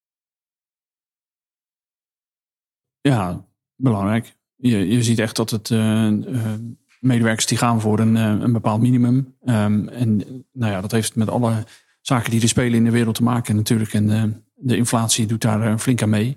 Ja, 3.08 3.44
belangrijk. 3.76 4.36
Je, 4.56 4.88
je 4.88 5.02
ziet 5.02 5.18
echt 5.18 5.36
dat 5.36 5.50
het 5.50 5.70
eh, 5.70 6.06
eh, 6.06 6.52
medewerkers 7.00 7.46
die 7.46 7.58
gaan 7.58 7.80
voor 7.80 7.98
een, 7.98 8.16
eh, 8.16 8.34
een 8.40 8.52
bepaald 8.52 8.80
minimum. 8.80 9.34
Ehm, 9.44 9.88
en 9.88 10.16
nou 10.52 10.72
ja, 10.72 10.80
dat 10.80 10.92
heeft 10.92 11.16
met 11.16 11.30
alle 11.30 11.64
zaken 12.00 12.30
die 12.30 12.40
er 12.42 12.48
spelen 12.48 12.74
in 12.78 12.84
de 12.84 12.90
wereld 12.90 13.14
te 13.14 13.22
maken 13.22 13.56
natuurlijk. 13.56 13.92
En 13.92 14.10
eh, 14.10 14.22
de 14.54 14.76
inflatie 14.76 15.26
doet 15.26 15.40
daar 15.40 15.78
flink 15.78 16.02
aan 16.02 16.08
mee. 16.10 16.36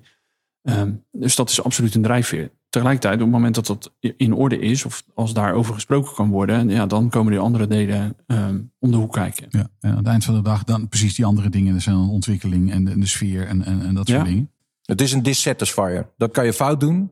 Ehm, 0.61 0.91
dus 1.11 1.35
dat 1.35 1.49
is 1.49 1.63
absoluut 1.63 1.95
een 1.95 2.01
drijfveer. 2.01 2.51
tegelijkertijd, 2.69 3.15
op 3.15 3.21
het 3.21 3.29
moment 3.31 3.55
dat 3.55 3.65
dat 3.67 3.93
in 4.17 4.33
orde 4.33 4.59
is, 4.59 4.85
of 4.85 5.03
als 5.13 5.33
daarover 5.33 5.73
gesproken 5.73 6.13
kan 6.13 6.29
worden, 6.29 6.69
ja, 6.69 6.85
dan 6.85 7.09
komen 7.09 7.31
die 7.31 7.41
andere 7.41 7.67
delen 7.67 8.15
ehm, 8.27 8.59
om 8.79 8.91
de 8.91 8.97
hoek 8.97 9.13
kijken. 9.13 9.45
Ja, 9.49 9.67
en 9.79 9.91
aan 9.91 9.97
het 9.97 10.07
eind 10.07 10.23
van 10.23 10.33
de 10.35 10.41
dag 10.41 10.63
dan 10.63 10.87
precies 10.87 11.15
die 11.15 11.25
andere 11.25 11.49
dingen. 11.49 11.75
Er 11.75 11.81
zijn 11.81 11.95
dan 11.95 12.09
ontwikkeling 12.09 12.71
en 12.71 12.85
de, 12.85 12.99
de 12.99 13.05
sfeer 13.05 13.47
en, 13.47 13.65
en, 13.65 13.81
en 13.81 13.93
dat 13.93 14.07
soort 14.07 14.19
Ja. 14.19 14.25
dingen. 14.27 14.51
Het 14.85 15.01
is 15.01 15.11
een 15.11 15.23
dissatisfier. 15.23 16.07
Dat 16.17 16.31
kan 16.31 16.45
je 16.45 16.53
fout 16.53 16.79
doen. 16.79 17.11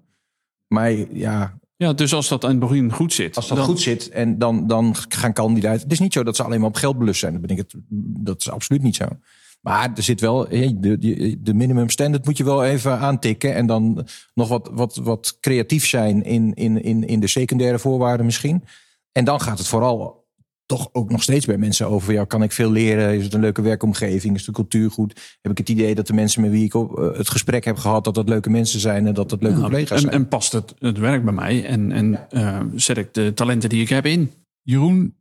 Maar 0.67 0.91
ja, 1.17 1.57
Ja, 1.75 1.93
dus 1.93 2.13
als 2.13 2.27
dat 2.27 2.43
aan 2.43 2.49
het 2.49 2.59
begin 2.59 2.91
goed 2.91 3.13
zit. 3.13 3.35
als 3.35 3.47
dat 3.47 3.57
dan- 3.57 3.65
goed 3.65 3.79
zit 3.79 4.09
en 4.09 4.37
dan, 4.37 4.67
dan 4.67 4.95
gaan 5.09 5.33
kandidaten. 5.33 5.81
Het 5.81 5.91
is 5.91 5.99
niet 5.99 6.13
zo 6.13 6.23
dat 6.23 6.35
ze 6.35 6.43
alleen 6.43 6.59
maar 6.59 6.69
op 6.69 6.75
geld 6.75 6.97
belust 6.97 7.19
zijn. 7.19 7.31
Dat, 7.33 7.41
ben 7.41 7.49
ik 7.49 7.57
het, 7.57 7.73
dat 8.23 8.39
is 8.41 8.49
absoluut 8.51 8.81
niet 8.81 8.95
zo. 8.95 9.05
Maar 9.61 9.91
er 9.95 10.03
zit 10.03 10.21
wel, 10.21 10.47
de, 10.49 10.97
de, 10.99 11.37
de 11.41 11.53
minimum 11.53 11.89
standard 11.89 12.25
moet 12.25 12.37
je 12.37 12.43
wel 12.43 12.65
even 12.65 12.99
aantikken. 12.99 13.55
En 13.55 13.65
dan 13.65 14.07
nog 14.33 14.47
wat, 14.47 14.69
wat, 14.73 14.95
wat 14.95 15.37
creatief 15.39 15.85
zijn 15.87 16.23
in, 16.23 16.53
in, 16.53 16.83
in, 16.83 17.07
in 17.07 17.19
de 17.19 17.27
secundaire 17.27 17.79
voorwaarden 17.79 18.25
misschien. 18.25 18.63
En 19.11 19.25
dan 19.25 19.41
gaat 19.41 19.57
het 19.57 19.67
vooral 19.67 20.18
toch 20.69 20.89
ook 20.91 21.11
nog 21.11 21.23
steeds 21.23 21.45
bij 21.45 21.57
mensen 21.57 21.87
over. 21.87 22.13
Ja, 22.13 22.25
kan 22.25 22.43
ik 22.43 22.51
veel 22.51 22.71
leren? 22.71 23.15
Is 23.15 23.23
het 23.23 23.33
een 23.33 23.39
leuke 23.39 23.61
werkomgeving? 23.61 24.35
Is 24.35 24.45
de 24.45 24.51
cultuur 24.51 24.91
goed? 24.91 25.37
Heb 25.41 25.51
ik 25.51 25.57
het 25.57 25.69
idee 25.69 25.95
dat 25.95 26.07
de 26.07 26.13
mensen 26.13 26.41
met 26.41 26.51
wie 26.51 26.65
ik 26.65 26.73
op, 26.73 26.97
eh, 26.97 27.17
het 27.17 27.29
gesprek 27.29 27.65
heb 27.65 27.77
gehad... 27.77 28.03
dat 28.03 28.15
dat 28.15 28.29
leuke 28.29 28.49
mensen 28.49 28.79
zijn 28.79 29.07
en 29.07 29.13
dat 29.13 29.29
dat 29.29 29.41
leuke 29.41 29.57
Ja, 29.57 29.63
collega's 29.63 30.01
zijn? 30.01 30.13
en 30.13 30.27
past 30.27 30.51
het, 30.51 30.73
het 30.79 30.97
werk 30.97 31.23
bij 31.23 31.33
mij 31.33 31.65
en, 31.65 31.91
en 31.91 32.29
eh, 32.29 32.59
zet 32.75 32.97
ik 32.97 33.13
de 33.13 33.33
talenten 33.33 33.69
die 33.69 33.81
ik 33.81 33.89
heb 33.89 34.05
in. 34.05 34.31
Jeroen, 34.61 35.15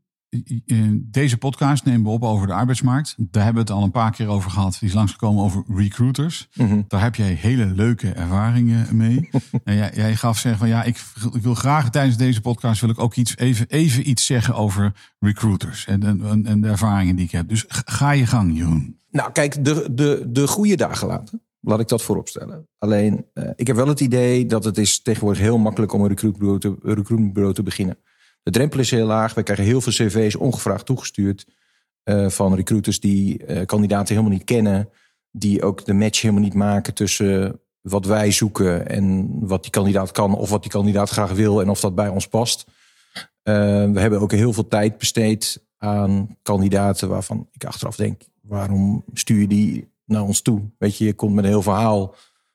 deze 1.02 1.38
podcast 1.38 1.84
nemen 1.84 2.02
we 2.02 2.08
op 2.08 2.22
over 2.22 2.46
de 2.46 2.52
arbeidsmarkt. 2.52 3.14
Daar 3.16 3.44
hebben 3.44 3.64
we 3.64 3.70
het 3.70 3.78
al 3.78 3.84
een 3.84 3.90
paar 3.90 4.10
keer 4.10 4.28
over 4.28 4.50
gehad. 4.50 4.76
Die 4.80 4.88
is 4.88 4.94
langsgekomen 4.94 5.44
over 5.44 5.64
recruiters. 5.68 6.48
Mhm. 6.54 6.82
Daar 6.88 7.02
heb 7.02 7.14
jij 7.14 7.32
hele 7.32 7.66
leuke 7.66 8.12
ervaringen 8.12 8.96
mee. 8.96 9.28
en 9.64 9.76
jij, 9.76 9.90
jij 9.94 10.16
gaf 10.16 10.38
zeggen 10.38 10.60
van 10.60 10.68
ja, 10.68 10.82
ik, 10.82 11.04
ik 11.32 11.42
wil 11.42 11.54
graag 11.54 11.90
tijdens 11.90 12.16
deze 12.16 12.40
podcast 12.40 12.80
wil 12.80 12.90
ik 12.90 13.00
ook 13.00 13.14
iets, 13.14 13.36
even, 13.36 13.66
even 13.68 14.08
iets 14.08 14.26
zeggen 14.26 14.54
over 14.54 14.92
recruiters. 15.18 15.86
En, 15.86 16.02
en, 16.02 16.46
en 16.46 16.60
de 16.60 16.68
ervaringen 16.68 17.16
die 17.16 17.24
ik 17.24 17.30
heb. 17.30 17.48
Dus 17.48 17.64
ga 17.68 18.10
je 18.10 18.26
gang, 18.26 18.56
Jeroen. 18.56 18.98
Nou, 19.10 19.32
kijk, 19.32 19.64
de, 19.64 19.88
de, 19.94 20.26
de 20.28 20.46
goede 20.46 20.76
dagen 20.76 21.06
laten. 21.06 21.42
Laat 21.60 21.80
ik 21.80 21.88
dat 21.88 22.02
voorop 22.02 22.28
stellen. 22.28 22.68
Alleen, 22.78 23.26
eh, 23.32 23.50
ik 23.56 23.66
heb 23.66 23.76
wel 23.76 23.88
het 23.88 24.00
idee 24.00 24.46
dat 24.46 24.64
het 24.64 24.78
is 24.78 25.02
tegenwoordig 25.02 25.42
heel 25.42 25.58
makkelijk 25.58 25.92
om 25.92 26.02
een 26.02 26.08
recruitbureau 26.08 26.60
te, 26.60 26.68
een 26.68 26.94
recruitmentbureau 26.94 27.54
te 27.54 27.62
beginnen. 27.62 27.98
De 28.48 28.54
drempel 28.54 28.78
is 28.78 28.90
heel 28.90 29.06
laag. 29.06 29.34
We 29.34 29.42
krijgen 29.42 29.64
heel 29.64 29.80
veel 29.80 29.92
cv's 29.92 30.34
ongevraagd 30.34 30.86
toegestuurd 30.86 31.46
eh, 32.02 32.28
van 32.28 32.54
recruiters 32.54 33.00
die 33.00 33.44
eh, 33.44 33.66
kandidaten 33.66 34.14
helemaal 34.14 34.36
niet 34.36 34.44
kennen. 34.44 34.88
Die 35.30 35.62
ook 35.62 35.84
de 35.84 35.92
match 35.92 36.20
helemaal 36.20 36.42
niet 36.42 36.54
maken 36.54 36.94
tussen 36.94 37.60
wat 37.80 38.06
wij 38.06 38.30
zoeken 38.30 38.88
en 38.88 39.28
wat 39.40 39.62
die 39.62 39.70
kandidaat 39.70 40.12
kan 40.12 40.34
of 40.34 40.50
wat 40.50 40.62
die 40.62 40.70
kandidaat 40.70 41.10
graag 41.10 41.32
wil 41.32 41.60
en 41.60 41.68
of 41.68 41.80
dat 41.80 41.94
bij 41.94 42.08
ons 42.08 42.28
past. 42.28 42.66
Eh, 43.42 43.54
we 43.90 44.00
hebben 44.00 44.20
ook 44.20 44.32
heel 44.32 44.52
veel 44.52 44.68
tijd 44.68 44.98
besteed 44.98 45.64
aan 45.76 46.36
kandidaten 46.42 47.08
waarvan 47.08 47.48
ik 47.52 47.64
achteraf 47.64 47.96
denk, 47.96 48.22
waarom 48.40 49.04
stuur 49.12 49.40
je 49.40 49.48
die 49.48 49.92
naar 50.04 50.22
ons 50.22 50.40
toe? 50.40 50.62
Weet 50.78 50.96
je, 50.96 51.04
je 51.04 51.14
komt 51.14 51.34
met 51.34 51.44
een 51.44 51.50
heel 51.50 51.62
verhaal 51.62 52.14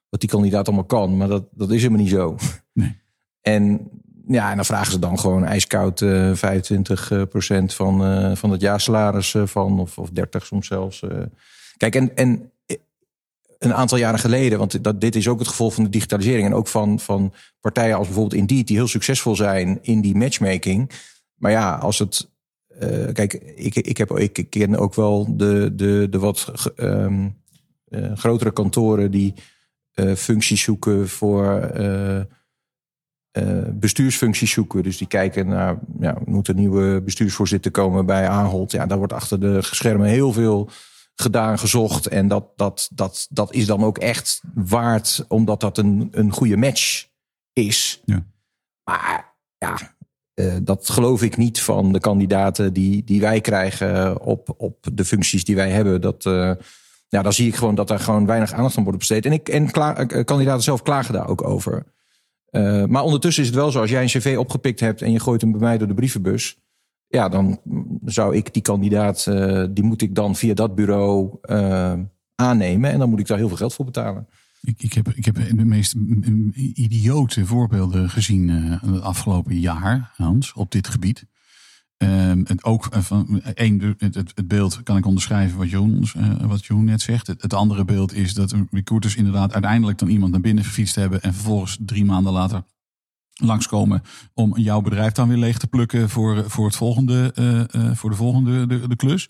wat 0.09 0.19
die 0.19 0.29
kandidaat 0.29 0.67
allemaal 0.67 0.85
kan, 0.85 1.17
maar 1.17 1.27
dat, 1.27 1.45
dat 1.51 1.71
is 1.71 1.81
helemaal 1.81 2.01
niet 2.01 2.11
zo. 2.11 2.35
Nee. 2.73 3.01
En 3.41 3.89
ja, 4.27 4.49
en 4.49 4.55
dan 4.55 4.65
vragen 4.65 4.91
ze 4.91 4.99
dan 4.99 5.19
gewoon 5.19 5.45
ijskoud 5.45 6.01
eh 6.01 6.31
25 6.33 7.27
procent 7.29 7.73
van, 7.73 8.05
eh, 8.05 8.35
van 8.35 8.51
het 8.51 8.61
jaarsalaris 8.61 9.33
eh, 9.33 9.45
van, 9.45 9.79
of, 9.79 9.97
of 9.97 10.09
30 10.09 10.45
soms 10.45 10.67
zelfs. 10.67 11.01
eh. 11.01 11.17
Kijk, 11.77 11.95
en, 11.95 12.15
en 12.15 12.51
een 13.59 13.73
aantal 13.73 13.97
jaren 13.97 14.19
geleden, 14.19 14.57
want 14.57 14.83
dat, 14.83 15.01
dit 15.01 15.15
is 15.15 15.27
ook 15.27 15.39
het 15.39 15.47
gevolg 15.47 15.73
van 15.73 15.83
de 15.83 15.89
digitalisering 15.89 16.45
en 16.45 16.53
ook 16.53 16.67
van, 16.67 16.99
van 16.99 17.33
partijen 17.59 17.95
als 17.95 18.05
bijvoorbeeld 18.07 18.41
Indeed, 18.41 18.67
die 18.67 18.77
heel 18.77 18.87
succesvol 18.87 19.35
zijn 19.35 19.79
in 19.81 20.01
die 20.01 20.15
matchmaking. 20.15 20.91
Maar 21.35 21.51
ja, 21.51 21.75
als 21.75 21.99
het. 21.99 22.29
eh, 22.79 23.13
kijk, 23.13 23.33
ik, 23.55 23.75
ik, 23.75 23.97
heb, 23.97 24.11
ik 24.17 24.49
ken 24.49 24.75
ook 24.75 24.95
wel 24.95 25.37
de, 25.37 25.71
de, 25.75 26.07
de 26.09 26.19
wat 26.19 26.51
ehm, 26.75 27.29
eh, 27.87 28.11
grotere 28.15 28.51
kantoren 28.53 29.11
die 29.11 29.33
eh, 29.93 30.13
functies 30.13 30.61
zoeken 30.61 31.09
voor. 31.09 31.71
Eh, 33.33 33.45
bestuursfuncties 33.73 34.51
zoeken. 34.51 34.83
Dus 34.83 34.97
die 34.97 35.07
kijken 35.07 35.47
naar, 35.47 35.77
ja, 35.99 36.17
moet 36.25 36.47
een 36.47 36.55
nieuwe 36.55 37.01
bestuursvoorzitter 37.01 37.71
komen 37.71 38.05
bij 38.05 38.27
Ahold. 38.27 38.71
Ja, 38.71 38.85
daar 38.85 38.97
wordt 38.97 39.13
achter 39.13 39.39
de 39.39 39.61
schermen 39.61 40.07
heel 40.07 40.33
veel 40.33 40.69
gedaan, 41.15 41.59
gezocht. 41.59 42.07
En 42.07 42.27
dat, 42.27 42.45
dat, 42.55 42.89
dat, 42.93 43.27
dat 43.29 43.53
is 43.53 43.65
dan 43.65 43.83
ook 43.83 43.97
echt 43.97 44.41
waard, 44.53 45.25
omdat 45.27 45.59
dat 45.59 45.77
een, 45.77 46.07
een 46.11 46.31
goede 46.31 46.57
match 46.57 47.07
is. 47.53 48.01
Ja. 48.05 48.25
Maar 48.83 49.33
ja, 49.57 49.77
eh, 50.33 50.55
dat 50.61 50.89
geloof 50.89 51.21
ik 51.21 51.37
niet 51.37 51.61
van 51.61 51.91
de 51.91 51.99
kandidaten 51.99 52.73
die, 52.73 53.03
die 53.03 53.21
wij 53.21 53.41
krijgen 53.41 54.21
op, 54.21 54.53
op 54.57 54.87
de 54.93 55.05
functies 55.05 55.43
die 55.43 55.55
wij 55.55 55.69
hebben. 55.69 56.01
Dat, 56.01 56.25
eh, 56.25 56.51
ja, 57.07 57.21
dan 57.21 57.33
zie 57.33 57.47
ik 57.47 57.55
gewoon 57.55 57.75
dat 57.75 57.87
daar 57.87 57.99
gewoon 57.99 58.25
weinig 58.25 58.53
aandacht 58.53 58.77
aan 58.77 58.83
wordt 58.83 58.99
besteed. 58.99 59.25
En, 59.25 59.31
ik, 59.31 59.49
en 59.49 59.71
kla- 59.71 59.95
eh, 59.95 60.25
kandidaten 60.25 60.63
zelf 60.63 60.81
klagen 60.81 61.13
daar 61.13 61.27
ook 61.27 61.43
over. 61.43 61.83
Eh, 62.53 62.85
maar 62.85 63.03
ondertussen 63.03 63.43
is 63.43 63.49
het 63.49 63.57
wel 63.57 63.71
zo, 63.71 63.79
als 63.79 63.89
jij 63.89 64.01
een 64.01 64.07
cv 64.07 64.35
opgepikt 64.37 64.79
hebt 64.79 65.01
en 65.01 65.11
je 65.11 65.19
gooit 65.19 65.41
hem 65.41 65.51
bij 65.51 65.59
mij 65.59 65.77
door 65.77 65.87
de 65.87 65.93
brievenbus. 65.93 66.57
Ja, 67.07 67.29
dan 67.29 67.59
zou 68.05 68.35
ik 68.35 68.53
die 68.53 68.61
kandidaat, 68.61 69.27
eh, 69.27 69.65
die 69.69 69.83
moet 69.83 70.01
ik 70.01 70.15
dan 70.15 70.35
via 70.35 70.53
dat 70.53 70.75
bureau 70.75 71.37
eh, 71.41 71.93
aannemen. 72.35 72.91
En 72.91 72.99
dan 72.99 73.09
moet 73.09 73.19
ik 73.19 73.27
daar 73.27 73.37
heel 73.37 73.47
veel 73.47 73.57
geld 73.57 73.73
voor 73.73 73.85
betalen. 73.85 74.27
Ik, 74.61 74.83
ik, 74.83 74.93
heb, 74.93 75.09
ik 75.09 75.25
heb 75.25 75.35
de 75.35 75.65
meest 75.65 75.95
idiote 76.73 77.45
voorbeelden 77.45 78.09
gezien 78.09 78.49
het 78.49 79.01
afgelopen 79.01 79.59
jaar, 79.59 80.11
Hans, 80.15 80.53
op 80.53 80.71
dit 80.71 80.87
gebied. 80.87 81.25
Ehm, 81.97 82.41
en 82.45 82.63
ook 82.63 82.85
eh, 82.85 83.01
van 83.01 83.41
één, 83.41 83.95
het, 83.97 84.15
het, 84.15 84.31
het 84.35 84.47
beeld 84.47 84.83
kan 84.83 84.97
ik 84.97 85.05
onderschrijven 85.05 85.57
wat 85.57 85.69
Jeroen, 85.69 85.97
ons, 85.97 86.15
eh, 86.15 86.29
wat 86.45 86.65
Jeroen 86.65 86.85
net 86.85 87.01
zegt. 87.01 87.27
Het, 87.27 87.41
het 87.41 87.53
andere 87.53 87.85
beeld 87.85 88.13
is 88.13 88.33
dat 88.33 88.55
recruiters 88.71 89.15
inderdaad 89.15 89.53
uiteindelijk 89.53 89.97
dan 89.97 90.07
iemand 90.09 90.31
naar 90.31 90.41
binnen 90.41 90.63
gefietst 90.63 90.95
hebben 90.95 91.21
en 91.21 91.33
vervolgens 91.33 91.77
drie 91.81 92.05
maanden 92.05 92.33
later 92.33 92.63
langskomen 93.33 94.01
om 94.33 94.57
jouw 94.57 94.81
bedrijf 94.81 95.11
dan 95.11 95.27
weer 95.27 95.37
leeg 95.37 95.57
te 95.57 95.67
plukken 95.67 96.09
voor, 96.09 96.49
voor, 96.49 96.65
het 96.65 96.75
volgende, 96.75 97.31
eh, 97.35 97.59
eh, 97.89 97.95
voor 97.95 98.09
de 98.09 98.15
volgende 98.15 98.67
de, 98.67 98.87
de 98.87 98.95
klus. 98.95 99.29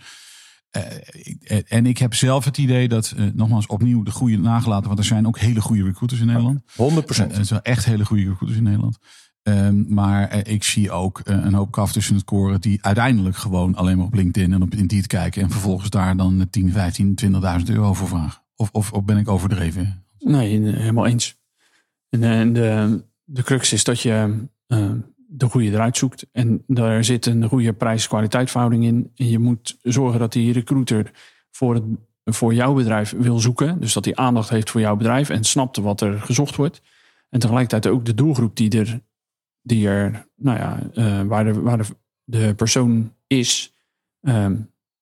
Eh, 0.70 0.82
ik- 1.12 1.44
en 1.68 1.86
ik 1.86 1.98
heb 1.98 2.14
zelf 2.14 2.46
het 2.46 2.58
idee 2.58 2.88
dat, 2.88 3.14
eh, 3.18 3.26
nogmaals 3.34 3.68
opnieuw 3.68 4.04
de 4.04 4.12
goede 4.12 4.38
nagelaten, 4.38 4.88
want 4.88 5.00
er 5.00 5.06
zijn 5.06 5.28
ook 5.28 5.40
hele 5.40 5.62
goede 5.62 5.84
recruiters 5.84 6.20
in 6.22 6.28
Nederland. 6.28 6.62
100% 6.76 7.32
Er 7.38 7.46
zijn 7.46 7.62
echt 7.62 7.86
hele 7.86 8.06
goede 8.06 8.24
recruiters 8.24 8.58
in 8.58 8.64
Nederland. 8.64 8.98
Ehm, 9.44 9.94
maar 9.94 10.30
eh, 10.30 10.54
ik 10.54 10.64
zie 10.64 10.92
ook 10.92 11.20
eh, 11.20 11.36
een 11.44 11.54
hoop 11.54 11.72
kaf 11.72 11.92
tussen 11.92 12.16
het 12.16 12.24
koren 12.24 12.62
die 12.62 12.80
uiteindelijk 12.82 13.36
gewoon 13.36 13.76
alleen 13.76 13.98
maar 13.98 14.06
op 14.06 14.14
LinkedIn 14.14 14.54
en 14.54 14.62
op 14.62 14.74
Indeed 14.76 15.08
kijken 15.08 15.42
en 15.42 15.50
vervolgens 15.50 15.90
daar 15.90 16.18
dan 16.18 16.48
10, 16.50 16.72
15, 16.72 17.16
20.000 17.16 17.30
euro 17.66 17.94
voor 17.94 18.08
vragen. 18.08 18.42
Of, 18.56 18.92
of, 18.92 19.04
ben 19.04 19.18
ik 19.18 19.30
overdreven? 19.30 20.04
Nee, 20.20 20.66
eh, 20.66 20.78
helemaal 20.78 21.06
eens. 21.06 21.38
En, 22.10 22.24
eh, 22.24 22.54
de, 22.54 23.04
de 23.24 23.44
crux 23.44 23.74
is 23.74 23.84
dat 23.84 24.00
je 24.00 24.48
de 25.16 25.50
goede 25.50 25.72
eruit 25.72 25.98
zoekt. 25.98 26.26
En 26.32 26.64
daar 26.68 27.04
zit 27.04 27.26
een 27.26 27.48
goede 27.48 27.74
prijs-kwaliteitverhouding 27.74 28.84
in. 28.84 29.12
En 29.16 29.30
je 29.30 29.40
moet 29.40 29.78
zorgen 29.82 30.20
dat 30.20 30.32
die 30.32 30.54
recruiter 30.54 31.12
voor, 31.52 31.74
het, 31.74 31.84
voor 32.24 32.54
jouw 32.54 32.74
bedrijf 32.74 33.14
wil 33.18 33.40
zoeken. 33.40 33.80
Dus 33.80 33.94
dat 33.94 34.06
hij 34.06 34.16
aandacht 34.16 34.50
heeft 34.50 34.70
voor 34.70 34.82
jouw 34.82 34.96
bedrijf 34.96 35.30
en 35.30 35.44
snapt 35.44 35.78
wat 35.78 36.02
er 36.02 36.22
gezocht 36.22 36.56
wordt. 36.56 36.82
En 37.30 37.40
tegelijkertijd 37.40 37.94
ook 37.94 38.06
de 38.06 38.14
doelgroep 38.14 38.56
die 38.56 38.80
er, 38.80 39.02
die 39.64 39.88
er 39.88 40.28
nou 40.36 40.58
ja, 40.58 40.80
eh, 40.94 41.22
waar, 41.22 41.44
de, 41.44 41.62
waar 41.62 41.78
de, 41.78 41.86
de 42.24 42.54
persoon 42.56 43.14
is, 43.28 43.74
ehm, 44.22 44.56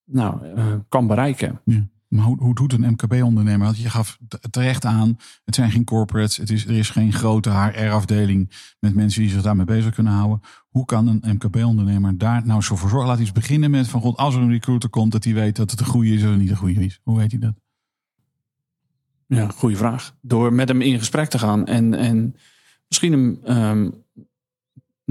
nou, 0.06 0.46
eh, 0.56 0.74
kan 0.90 1.08
bereiken. 1.08 1.62
Ja. 1.66 1.90
Maar 2.08 2.26
hoe, 2.26 2.38
hoe 2.40 2.56
doet 2.56 2.74
een 2.74 2.92
MKB-ondernemer? 2.92 3.66
Want 3.66 3.78
je 3.78 3.90
gaf 3.90 4.18
terecht 4.50 4.86
aan, 4.86 5.18
het 5.46 5.56
zijn 5.56 5.72
geen 5.72 5.84
corporates, 5.84 6.38
het 6.38 6.50
is, 6.50 6.66
er 6.66 6.78
is 6.78 6.90
geen 6.90 7.14
grote 7.14 7.50
HR-afdeling 7.50 8.52
met 8.80 8.96
mensen 8.96 9.22
die 9.22 9.32
zich 9.32 9.42
daarmee 9.42 9.66
bezig 9.66 9.94
kunnen 9.94 10.14
houden. 10.14 10.42
Hoe 10.70 10.86
kan 10.86 11.08
een 11.08 11.36
MKB-ondernemer 11.36 12.18
daar 12.18 12.46
nou 12.46 12.62
zo 12.62 12.76
voor 12.76 12.90
zorgen? 12.90 13.08
Laat 13.08 13.20
iets 13.20 13.32
beginnen 13.32 13.72
met 13.72 13.88
van 13.88 14.02
god, 14.02 14.18
als 14.18 14.36
er 14.36 14.42
een 14.42 14.52
recruiter 14.52 14.90
komt, 14.90 15.12
dat 15.12 15.24
hij 15.24 15.34
weet 15.34 15.56
dat 15.56 15.72
het 15.72 15.80
een 15.80 15.86
goede 15.86 16.10
is 16.10 16.24
of 16.24 16.36
niet 16.36 16.50
een 16.50 16.56
goede 16.56 16.86
is. 16.86 17.00
Hoe 17.04 17.18
weet 17.18 17.32
hij 17.32 17.40
dat? 17.40 17.54
Ja, 19.28 19.48
goede 19.48 19.76
vraag. 19.76 20.16
Door 20.22 20.54
met 20.54 20.68
hem 20.68 20.82
in 20.82 21.00
gesprek 21.00 21.30
te 21.30 21.40
gaan 21.40 21.66
en, 21.66 21.94
en 21.94 22.36
misschien 22.88 23.12
hem. 23.12 23.40
ehm, 23.44 23.90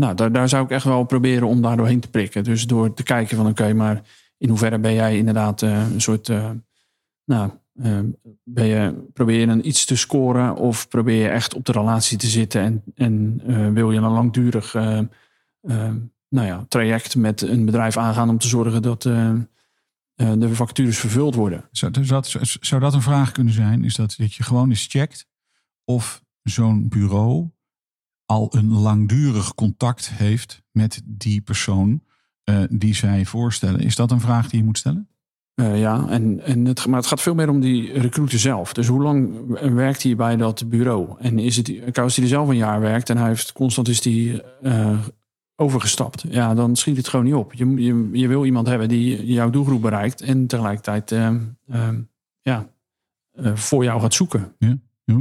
nou, 0.01 0.15
daar, 0.15 0.33
daar 0.33 0.49
zou 0.49 0.65
ik 0.65 0.71
echt 0.71 0.85
wel 0.85 1.05
proberen 1.05 1.49
om 1.49 1.63
daar 1.63 1.77
doorheen 1.77 2.01
te 2.01 2.11
prikken. 2.11 2.45
Dus 2.45 2.67
door 2.67 2.95
te 2.95 3.03
kijken 3.03 3.37
van 3.37 3.47
oké, 3.47 3.73
maar 3.73 4.03
in 4.39 4.49
hoeverre 4.49 4.79
ben 4.79 4.95
jij 4.95 5.17
inderdaad 5.17 5.63
eh, 5.63 5.93
een 5.93 6.01
soort. 6.01 6.29
eh, 6.29 6.51
nou, 7.25 7.51
eh, 7.75 7.99
ben 8.45 8.67
je, 8.67 9.09
probeer 9.13 9.41
je 9.41 9.47
dan 9.47 9.65
iets 9.65 9.85
te 9.85 9.97
scoren 9.97 10.57
of 10.57 10.89
probeer 10.89 11.23
je 11.23 11.29
echt 11.29 11.55
op 11.55 11.65
de 11.65 11.73
relatie 11.73 12.19
te 12.19 12.27
zitten 12.27 12.61
en, 12.61 12.83
en 12.95 13.75
wil 13.75 13.91
je 13.93 13.99
een 13.99 14.13
langdurig 14.13 14.75
nou 16.29 16.47
ja, 16.47 16.65
traject 16.69 17.17
met 17.17 17.41
een 17.41 17.65
bedrijf 17.65 17.97
aangaan 17.97 18.29
om 18.29 18.39
te 18.39 18.49
zorgen 18.49 18.83
dat 18.83 19.03
de 19.03 20.55
vacatures 20.55 20.99
vervuld 20.99 21.35
worden. 21.35 21.69
Zou, 21.71 21.93
zou 21.93 22.07
dat, 22.07 22.37
zou 22.61 22.81
dat 22.81 22.95
een 22.95 23.03
vraag 23.03 23.33
kunnen 23.33 23.53
zijn? 23.53 23.85
Is 23.85 23.95
dat, 23.95 24.15
dat 24.19 24.35
je 24.35 24.43
gewoon 24.43 24.69
eens 24.69 24.87
checkt 24.87 25.29
of 25.85 26.25
zo'n 26.43 26.89
bureau 26.89 27.51
al 28.31 28.49
een 28.51 28.73
langdurig 28.73 29.55
contact 29.55 30.11
heeft 30.11 30.63
met 30.71 31.03
die 31.05 31.41
persoon 31.41 32.03
eh, 32.45 32.63
die 32.69 32.95
zij 32.95 33.25
voorstellen. 33.25 33.81
Is 33.81 33.97
dat 33.97 34.11
een 34.11 34.21
vraag 34.21 34.49
die 34.49 34.59
je 34.59 34.65
moet 34.65 34.79
stellen? 34.79 35.09
Uh, 35.55 35.81
ja, 35.81 36.07
en, 36.09 36.41
en 36.41 36.65
het, 36.65 36.87
maar 36.87 36.99
het 36.99 37.09
gaat 37.09 37.21
veel 37.21 37.35
meer 37.35 37.49
om 37.49 37.61
die 37.61 37.93
recruiter 37.93 38.39
zelf. 38.39 38.73
Dus 38.73 38.87
hoe 38.87 39.03
lang 39.03 39.47
werkt 39.75 40.03
hij 40.03 40.17
bij 40.17 40.37
dat 40.37 40.69
bureau? 40.69 41.15
En 41.19 41.39
is 41.39 41.57
het, 41.57 41.99
als 41.99 42.15
hij 42.17 42.25
er 42.25 42.31
zelf 42.31 42.49
een 42.49 42.57
jaar 42.57 42.81
werkt 42.81 43.11
en 43.11 43.17
hij 43.17 43.29
heeft 43.29 43.53
constant 43.53 43.89
is 43.89 44.01
die 44.01 44.43
uh, 44.63 44.99
overgestapt, 45.57 46.25
ja, 46.29 46.55
dan 46.55 46.77
schiet 46.77 46.97
het 46.97 47.09
gewoon 47.09 47.25
niet 47.25 47.35
op. 47.35 47.55
Je, 47.55 47.67
je, 47.75 48.09
je 48.13 48.29
wil 48.29 48.45
iemand 48.45 48.67
hebben 48.67 48.89
die 48.89 49.27
jouw 49.27 49.51
doelgroep 49.51 49.83
bereikt 49.83 50.21
en 50.21 50.47
tegelijkertijd 50.47 51.11
uh, 51.11 51.89
ja, 52.41 52.69
voor 53.55 53.85
jou 53.85 54.01
gaat 54.01 54.15
zoeken. 54.15 54.55
Ja, 54.59 54.79
ja. 55.05 55.21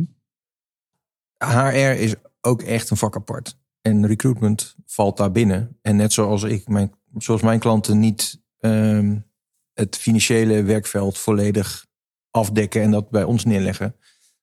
HR 1.37 2.01
is 2.01 2.15
ook 2.41 2.61
echt 2.61 2.89
een 2.89 2.97
vak 2.97 3.15
apart. 3.15 3.57
En 3.81 4.07
recruitment 4.07 4.75
valt 4.85 5.17
daar 5.17 5.31
binnen. 5.31 5.77
En 5.81 5.95
net 5.95 6.13
zoals 6.13 6.43
ik, 6.43 6.67
mijn, 6.67 6.93
zoals 7.17 7.41
mijn 7.41 7.59
klanten 7.59 7.99
niet 7.99 8.41
um, 8.59 9.25
het 9.73 9.97
financiële 9.97 10.63
werkveld 10.63 11.17
volledig 11.17 11.85
afdekken 12.31 12.81
en 12.81 12.91
dat 12.91 13.09
bij 13.09 13.23
ons 13.23 13.45
neerleggen, 13.45 13.95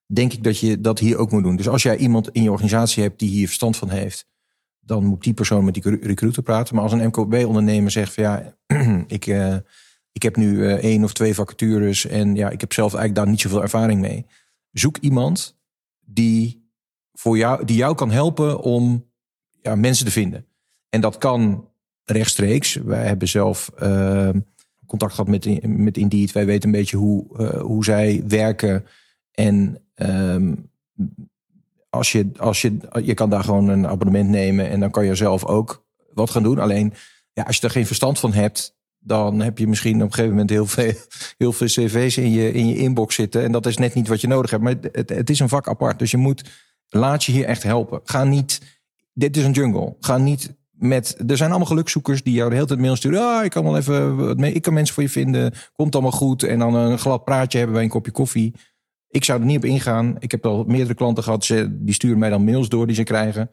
denk 0.07 0.33
ik 0.33 0.45
dat 0.45 0.59
je 0.59 0.81
dat 0.81 0.99
hier 0.99 1.17
ook 1.17 1.31
moet 1.31 1.43
doen. 1.43 1.57
Dus 1.57 1.69
als 1.69 1.83
jij 1.83 1.97
iemand 1.97 2.31
in 2.31 2.43
je 2.43 2.51
organisatie 2.51 3.03
hebt 3.03 3.19
die 3.19 3.29
hier 3.29 3.47
verstand 3.47 3.77
van 3.77 3.91
heeft, 3.91 4.29
dan 4.81 5.05
moet 5.05 5.23
die 5.23 5.35
persoon 5.35 5.65
met 5.65 5.75
die 5.75 5.99
recruiter 6.01 6.43
praten. 6.43 6.75
Maar 6.75 6.85
als 6.85 6.93
een 6.93 7.07
MKB-ondernemer 7.07 7.91
zegt 7.91 8.15
van 8.15 8.25
ja, 8.25 8.57
ik, 9.07 9.27
uh, 9.27 9.57
ik 10.13 10.23
heb 10.23 10.37
nu 10.37 10.53
uh, 10.53 10.73
één 10.73 11.05
of 11.05 11.13
twee 11.13 11.35
vacatures 11.35 12.07
en 12.07 12.35
ja, 12.35 12.51
ik 12.51 12.61
heb 12.61 12.73
zelf 12.73 12.95
eigenlijk 12.95 13.25
daar 13.25 13.35
niet 13.35 13.41
zoveel 13.41 13.63
ervaring 13.63 14.01
mee. 14.01 14.27
Zoek 14.73 14.97
iemand 14.97 15.59
die, 16.01 16.66
voor 17.19 17.37
jou, 17.37 17.65
die 17.65 17.77
jou 17.77 17.95
kan 17.95 18.11
helpen 18.11 18.61
om 18.61 19.11
ja, 19.63 19.75
mensen 19.75 20.05
te 20.05 20.13
vinden. 20.13 20.47
En 20.89 21.01
dat 21.01 21.19
kan 21.19 21.69
rechtstreeks. 22.05 22.75
Wij 22.75 23.07
hebben 23.07 23.29
zelf 23.29 23.71
uh, 23.83 24.29
contact 24.87 25.15
gehad 25.15 25.29
met, 25.29 25.69
met 25.69 25.97
Indeed. 25.97 26.33
Wij 26.33 26.47
weten 26.47 26.69
een 26.69 26.77
beetje 26.77 26.97
hoe, 26.97 27.27
uh, 27.39 27.61
hoe 27.61 27.85
zij 27.85 28.23
werken. 28.29 28.87
En 29.31 29.83
um, 29.95 30.71
als 31.91 32.13
je, 32.13 32.31
als 32.37 32.63
je, 32.63 32.79
je 33.03 33.15
kan 33.15 33.31
daar 33.31 33.45
gewoon 33.45 33.69
een 33.69 33.87
abonnement 33.87 34.29
nemen 34.29 34.69
en 34.69 34.81
dan 34.81 34.91
kan 34.91 35.05
je 35.05 35.15
zelf 35.15 35.45
ook 35.45 35.85
wat 36.13 36.31
gaan 36.31 36.43
doen. 36.43 36.59
Alleen 36.59 36.93
ja, 37.33 37.43
als 37.43 37.57
je 37.57 37.63
er 37.63 37.71
geen 37.71 37.87
verstand 37.87 38.19
van 38.19 38.33
hebt, 38.33 38.77
dan 38.99 39.41
heb 39.41 39.59
je 39.59 39.67
misschien 39.67 39.97
op 39.97 40.03
een 40.03 40.13
gegeven 40.13 40.31
moment 40.31 40.51
heel 40.51 40.67
veel, 40.67 40.93
heel 41.39 41.53
veel 41.53 41.67
cv's 41.67 42.17
in 42.17 42.31
je, 42.31 42.53
in 42.53 42.69
je 42.69 42.77
inbox 42.77 43.15
zitten. 43.15 43.43
En 43.43 43.53
dat 43.53 43.67
is 43.67 43.77
net 43.77 43.95
niet 43.95 44.09
wat 44.09 44.21
je 44.21 44.27
nodig 44.27 44.51
hebt. 44.51 44.63
Maar 44.63 44.75
het, 44.93 45.09
het 45.09 45.31
is 45.31 45.41
een 45.41 45.49
vak 45.49 45.69
apart. 45.69 45.99
Dus 45.99 46.11
je 46.11 46.17
moet, 46.17 46.45
laat 46.89 47.25
je 47.25 47.33
hier 47.33 47.45
echt 47.45 47.63
helpen. 47.63 48.01
Ga 48.05 48.25
niet, 48.25 48.81
dit 49.13 49.37
is 49.37 49.45
een 49.45 49.53
jungle. 49.53 49.97
Ga 50.01 50.17
niet 50.17 50.55
met, 50.71 51.17
er 51.27 51.37
zijn 51.37 51.51
allemaal 51.51 51.69
gelukzoekers 51.69 52.23
die 52.23 52.35
jou 52.35 52.49
de 52.49 52.55
hele 52.55 52.67
tijd 52.67 52.81
mail 52.81 52.97
sturen. 52.97 53.21
Ah, 53.21 53.45
ik 53.45 53.51
kan 53.51 53.65
wel 53.65 53.77
even, 53.77 54.39
ik 54.39 54.63
kan 54.63 54.73
mensen 54.73 54.95
voor 54.95 55.03
je 55.03 55.09
vinden. 55.09 55.53
Komt 55.73 55.95
allemaal 55.95 56.13
goed. 56.13 56.43
En 56.43 56.59
dan 56.59 56.75
een 56.75 56.99
glad 56.99 57.25
praatje 57.25 57.59
hebben 57.59 57.75
bij 57.75 57.85
een 57.85 57.91
kopje 57.91 58.13
koffie. 58.13 58.55
Ik 59.09 59.25
zou 59.25 59.41
er 59.41 59.47
niet 59.47 59.57
op 59.57 59.65
ingaan. 59.65 60.17
Ik 60.19 60.31
heb 60.31 60.47
al 60.47 60.65
meerdere 60.65 60.95
klanten 60.95 61.23
gehad. 61.23 61.45
Ze, 61.45 61.77
die 61.81 61.95
sturen 61.95 62.19
mij 62.19 62.31
dan 62.31 62.45
mails 62.45 62.69
door 62.69 62.87
die 62.87 62.97
ze 62.97 63.03
krijgen. 63.03 63.51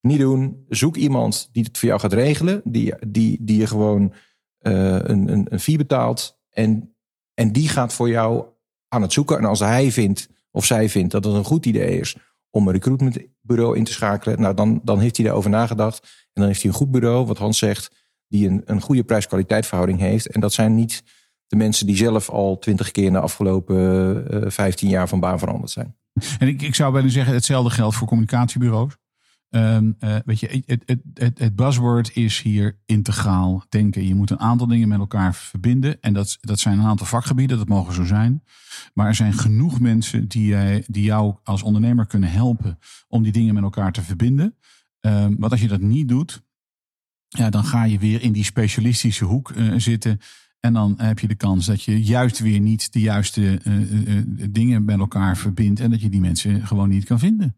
Niet 0.00 0.18
doen. 0.18 0.64
Zoek 0.68 0.96
iemand 0.96 1.48
die 1.52 1.64
het 1.64 1.78
voor 1.78 1.88
jou 1.88 2.00
gaat 2.00 2.12
regelen. 2.12 2.60
Die, 2.64 2.94
die, 3.08 3.38
die 3.40 3.58
je 3.58 3.66
gewoon 3.66 4.12
uh, 4.60 4.92
een, 4.92 5.32
een, 5.32 5.46
een 5.48 5.60
fee 5.60 5.76
betaalt. 5.76 6.40
En, 6.50 6.94
en 7.34 7.52
die 7.52 7.68
gaat 7.68 7.92
voor 7.92 8.08
jou 8.08 8.44
aan 8.88 9.02
het 9.02 9.12
zoeken. 9.12 9.38
En 9.38 9.44
als 9.44 9.60
hij 9.60 9.90
vindt 9.90 10.28
of 10.50 10.64
zij 10.64 10.88
vindt 10.88 11.12
dat 11.12 11.24
het 11.24 11.34
een 11.34 11.44
goed 11.44 11.66
idee 11.66 12.00
is 12.00 12.16
om 12.52 12.66
een 12.66 12.72
recruitmentbureau 12.72 13.76
in 13.76 13.84
te 13.84 13.92
schakelen. 13.92 14.40
Nou, 14.40 14.54
dan, 14.54 14.80
dan 14.84 15.00
heeft 15.00 15.16
hij 15.16 15.24
daarover 15.26 15.50
nagedacht. 15.50 16.02
En 16.02 16.40
dan 16.40 16.46
heeft 16.46 16.62
hij 16.62 16.70
een 16.70 16.76
goed 16.76 16.90
bureau, 16.90 17.26
wat 17.26 17.38
Hans 17.38 17.58
zegt, 17.58 18.06
die 18.28 18.48
een, 18.48 18.62
een 18.64 18.80
goede 18.80 19.04
prijs-kwaliteit 19.04 19.70
heeft. 19.70 20.26
En 20.26 20.40
dat 20.40 20.52
zijn 20.52 20.74
niet 20.74 21.02
de 21.46 21.56
mensen 21.56 21.86
die 21.86 21.96
zelf 21.96 22.30
al 22.30 22.58
twintig 22.58 22.90
keer 22.90 23.04
in 23.04 23.12
de 23.12 23.20
afgelopen 23.20 23.76
uh, 23.76 24.42
eh, 24.42 24.50
15 24.50 24.88
jaar 24.88 25.08
van 25.08 25.20
baan 25.20 25.38
veranderd 25.38 25.70
zijn. 25.70 25.96
En 26.38 26.48
ik, 26.48 26.62
ik 26.62 26.74
zou 26.74 26.92
bijna 26.92 27.08
zeggen, 27.08 27.34
hetzelfde 27.34 27.70
geldt 27.70 27.96
voor 27.96 28.06
communicatiebureaus. 28.06 28.96
Um, 29.54 29.96
uh, 30.00 30.16
weet 30.24 30.40
je, 30.40 30.62
het, 30.66 30.82
het, 30.86 31.00
het, 31.14 31.38
het, 31.38 31.56
buzzword 31.56 32.16
is 32.16 32.40
hier 32.40 32.78
integraal 32.86 33.64
denken. 33.68 34.06
Je 34.06 34.14
moet 34.14 34.30
een 34.30 34.40
aantal 34.40 34.66
dingen 34.66 34.88
met 34.88 34.98
elkaar 34.98 35.34
verbinden. 35.34 36.00
En 36.00 36.12
dat, 36.12 36.38
dat 36.40 36.60
zijn 36.60 36.78
een 36.78 36.84
aantal 36.84 37.06
vakgebieden, 37.06 37.58
dat 37.58 37.68
mogen 37.68 37.94
zo 37.94 38.04
zijn. 38.04 38.42
Maar 38.94 39.06
er 39.06 39.14
zijn 39.14 39.32
genoeg 39.32 39.80
mensen 39.80 40.28
die, 40.28 40.56
die 40.86 41.04
jou 41.04 41.36
als 41.44 41.62
ondernemer 41.62 42.06
kunnen 42.06 42.30
helpen 42.30 42.78
om 43.08 43.22
die 43.22 43.32
dingen 43.32 43.54
met 43.54 43.62
elkaar 43.62 43.92
te 43.92 44.02
verbinden. 44.02 44.54
Um, 45.00 45.36
want 45.38 45.52
als 45.52 45.60
je 45.60 45.68
dat 45.68 45.80
niet 45.80 46.08
doet, 46.08 46.42
ja, 47.28 47.50
dan 47.50 47.64
ga 47.64 47.84
je 47.84 47.98
weer 47.98 48.22
in 48.22 48.32
die 48.32 48.44
specialistische 48.44 49.24
hoek 49.24 49.50
uh, 49.50 49.74
zitten. 49.76 50.20
En 50.60 50.72
dan 50.72 50.94
heb 50.96 51.18
je 51.18 51.28
de 51.28 51.34
kans 51.34 51.66
dat 51.66 51.82
je 51.82 52.02
juist 52.02 52.38
weer 52.38 52.60
niet 52.60 52.92
de 52.92 53.00
juiste 53.00 53.60
uh, 53.64 54.22
dingen 54.50 54.84
met 54.84 54.98
elkaar 54.98 55.36
verbindt. 55.36 55.80
En 55.80 55.90
dat 55.90 56.00
je 56.00 56.08
die 56.08 56.20
mensen 56.20 56.66
gewoon 56.66 56.88
niet 56.88 57.04
kan 57.04 57.18
vinden. 57.18 57.56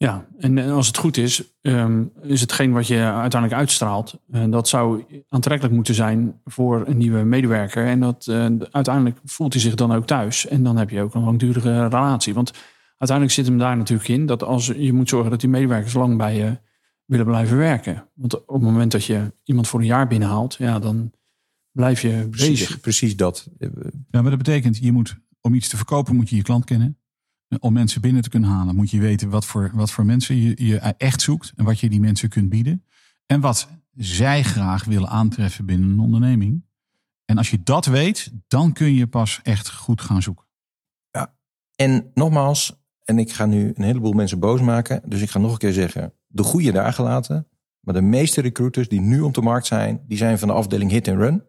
Ja, 0.00 0.26
en 0.38 0.58
als 0.58 0.86
het 0.86 0.96
goed 0.96 1.16
is, 1.16 1.42
um, 1.60 2.12
is 2.22 2.40
hetgeen 2.40 2.72
wat 2.72 2.86
je 2.86 2.98
uiteindelijk 2.98 3.60
uitstraalt. 3.60 4.20
En 4.30 4.50
dat 4.50 4.68
zou 4.68 5.04
aantrekkelijk 5.28 5.74
moeten 5.74 5.94
zijn 5.94 6.40
voor 6.44 6.86
een 6.86 6.96
nieuwe 6.96 7.22
medewerker. 7.22 7.86
En 7.86 8.00
dat 8.00 8.28
uiteindelijk 8.70 9.20
voelt 9.24 9.52
hij 9.52 9.62
zich 9.62 9.74
dan 9.74 9.92
ook 9.92 10.06
thuis. 10.06 10.46
En 10.46 10.62
dan 10.62 10.76
heb 10.76 10.90
je 10.90 11.02
ook 11.02 11.14
een 11.14 11.24
langdurige 11.24 11.82
relatie. 11.82 12.34
Want 12.34 12.52
uiteindelijk 12.88 13.38
zit 13.38 13.46
hem 13.46 13.58
daar 13.58 13.76
natuurlijk 13.76 14.08
in 14.08 14.26
dat 14.26 14.42
als 14.42 14.66
je 14.66 14.92
moet 14.92 15.08
zorgen 15.08 15.30
dat 15.30 15.40
die 15.40 15.48
medewerkers 15.48 15.94
lang 15.94 16.16
bij 16.16 16.36
je 16.36 16.58
willen 17.04 17.26
blijven 17.26 17.56
werken. 17.56 18.08
Want 18.14 18.34
op 18.46 18.54
het 18.54 18.62
moment 18.62 18.92
dat 18.92 19.04
je 19.04 19.32
iemand 19.44 19.68
voor 19.68 19.80
een 19.80 19.86
jaar 19.86 20.06
binnenhaalt, 20.06 20.54
ja, 20.54 20.78
dan 20.78 21.12
blijf 21.72 22.02
je 22.02 22.26
precies, 22.30 22.48
bezig. 22.48 22.80
Precies 22.80 23.16
dat. 23.16 23.48
Ja, 23.58 23.68
maar 24.10 24.30
dat 24.30 24.38
betekent, 24.38 24.78
je 24.78 24.92
moet 24.92 25.16
om 25.40 25.54
iets 25.54 25.68
te 25.68 25.76
verkopen, 25.76 26.16
moet 26.16 26.28
je 26.28 26.36
je 26.36 26.42
klant 26.42 26.64
kennen. 26.64 26.97
Om 27.60 27.72
mensen 27.72 28.00
binnen 28.00 28.22
te 28.22 28.28
kunnen 28.28 28.48
halen, 28.48 28.76
moet 28.76 28.90
je 28.90 29.00
weten 29.00 29.30
wat 29.30 29.46
voor, 29.46 29.70
wat 29.74 29.90
voor 29.90 30.04
mensen 30.04 30.36
je, 30.36 30.66
je 30.66 30.78
echt 30.78 31.22
zoekt 31.22 31.52
en 31.56 31.64
wat 31.64 31.80
je 31.80 31.88
die 31.88 32.00
mensen 32.00 32.28
kunt 32.28 32.48
bieden. 32.48 32.84
En 33.26 33.40
wat 33.40 33.68
zij 33.96 34.42
graag 34.42 34.84
willen 34.84 35.08
aantreffen 35.08 35.64
binnen 35.64 35.90
een 35.90 36.00
onderneming. 36.00 36.64
En 37.24 37.38
als 37.38 37.50
je 37.50 37.62
dat 37.62 37.86
weet, 37.86 38.32
dan 38.48 38.72
kun 38.72 38.94
je 38.94 39.06
pas 39.06 39.40
echt 39.42 39.70
goed 39.70 40.00
gaan 40.00 40.22
zoeken. 40.22 40.46
Ja, 41.10 41.34
en 41.74 42.10
nogmaals, 42.14 42.82
en 43.04 43.18
ik 43.18 43.32
ga 43.32 43.46
nu 43.46 43.72
een 43.74 43.84
heleboel 43.84 44.12
mensen 44.12 44.38
boos 44.38 44.60
maken. 44.60 45.02
Dus 45.06 45.20
ik 45.20 45.30
ga 45.30 45.38
nog 45.38 45.52
een 45.52 45.58
keer 45.58 45.72
zeggen, 45.72 46.12
de 46.26 46.42
goede 46.42 46.72
daar 46.72 46.92
gelaten. 46.92 47.46
Maar 47.80 47.94
de 47.94 48.00
meeste 48.00 48.40
recruiters 48.40 48.88
die 48.88 49.00
nu 49.00 49.20
op 49.20 49.34
de 49.34 49.40
markt 49.40 49.66
zijn, 49.66 50.00
die 50.06 50.18
zijn 50.18 50.38
van 50.38 50.48
de 50.48 50.54
afdeling 50.54 50.90
hit 50.90 51.08
and 51.08 51.18
run. 51.18 51.42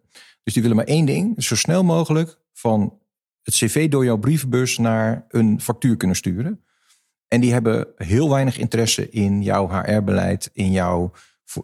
Dus 0.44 0.54
die 0.54 0.62
willen 0.62 0.78
maar 0.78 0.86
één 0.86 1.06
ding, 1.06 1.44
zo 1.44 1.56
snel 1.56 1.84
mogelijk 1.84 2.40
van 2.54 3.00
het 3.50 3.58
cv 3.58 3.90
door 3.90 4.06
jouw 4.06 4.18
brievenbus 4.18 4.78
naar 4.78 5.26
een 5.30 5.62
factuur 5.62 5.98
kunnen 5.98 6.18
sturen. 6.18 6.64
En 7.28 7.42
die 7.42 7.54
hebben 7.54 7.88
heel 7.96 8.30
weinig 8.30 8.58
interesse 8.58 9.10
in 9.10 9.42
jouw 9.42 9.70
HR-beleid, 9.70 10.50
in 10.54 10.72
jouw, 10.72 11.12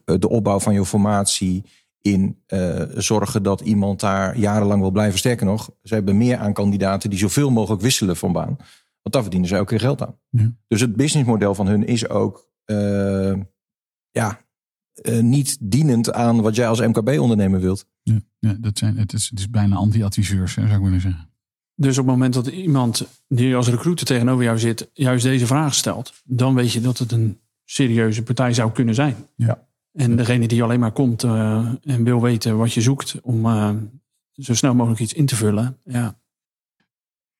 eh, 0.06 0.15
de 0.19 0.30
opbouw 0.30 0.60
van 0.60 0.74
je 0.74 0.86
formatie, 0.86 1.63
in 2.02 2.41
uh, 2.48 2.82
zorgen 2.95 3.43
dat 3.43 3.62
iemand 3.62 4.00
daar 4.00 4.38
jarenlang 4.38 4.82
wil 4.82 4.91
blijven. 4.91 5.19
Sterker 5.19 5.45
nog, 5.45 5.71
ze 5.84 5.93
hebben 5.93 6.17
meer 6.17 6.38
aan 6.38 6.54
kandidaten 6.54 7.10
die 7.10 7.19
zoveel 7.19 7.52
mogelijk 7.52 7.82
wisselen 7.82 8.15
van 8.15 8.32
baan. 8.32 8.56
Want 9.02 9.12
daar 9.12 9.21
verdienen 9.21 9.50
ze 9.50 9.58
ook 9.58 9.69
weer 9.69 9.80
geld 9.80 10.02
aan. 10.02 10.19
Ja. 10.30 10.54
Dus 10.67 10.82
het 10.82 10.95
businessmodel 10.95 11.56
van 11.56 11.67
hun 11.67 11.86
is 11.86 12.10
ook 12.10 12.50
uh, 12.65 13.34
ja, 14.12 14.39
uh, 15.02 15.19
niet 15.19 15.58
dienend 15.62 16.13
aan 16.13 16.41
wat 16.41 16.56
jij 16.56 16.67
als 16.67 16.80
MKB-ondernemer 16.80 17.60
wilt. 17.60 17.88
Ja, 18.04 18.19
ja, 18.39 18.56
dat 18.60 18.78
zijn, 18.78 18.98
het, 18.98 19.13
is, 19.13 19.30
het 19.30 19.39
is 19.39 19.50
bijna 19.50 19.76
anti-adviseurs, 19.76 20.54
zou 20.54 20.67
ik 20.67 20.82
willen 20.82 21.02
zeggen. 21.02 21.35
Dus 21.75 21.97
op 21.97 22.05
het 22.05 22.13
moment 22.13 22.33
dat 22.33 22.47
iemand 22.47 23.07
die 23.27 23.55
als 23.55 23.67
recruiter 23.67 24.05
tegenover 24.05 24.43
jou 24.43 24.59
zit, 24.59 24.89
juist 24.93 25.23
deze 25.23 25.45
vraag 25.45 25.73
stelt, 25.73 26.13
dan 26.23 26.55
weet 26.55 26.71
je 26.71 26.81
dat 26.81 26.97
het 26.97 27.11
een 27.11 27.39
serieuze 27.63 28.23
partij 28.23 28.53
zou 28.53 28.71
kunnen 28.71 28.95
zijn. 28.95 29.15
Ja. 29.35 29.67
En 29.91 30.15
degene 30.15 30.47
die 30.47 30.63
alleen 30.63 30.79
maar 30.79 30.91
komt 30.91 31.23
uh, 31.23 31.71
en 31.83 32.03
wil 32.03 32.21
weten 32.21 32.57
wat 32.57 32.73
je 32.73 32.81
zoekt 32.81 33.21
om 33.21 33.45
uh, 33.45 33.75
zo 34.31 34.53
snel 34.53 34.75
mogelijk 34.75 35.01
iets 35.01 35.13
in 35.13 35.25
te 35.25 35.35
vullen, 35.35 35.77
ja, 35.83 36.19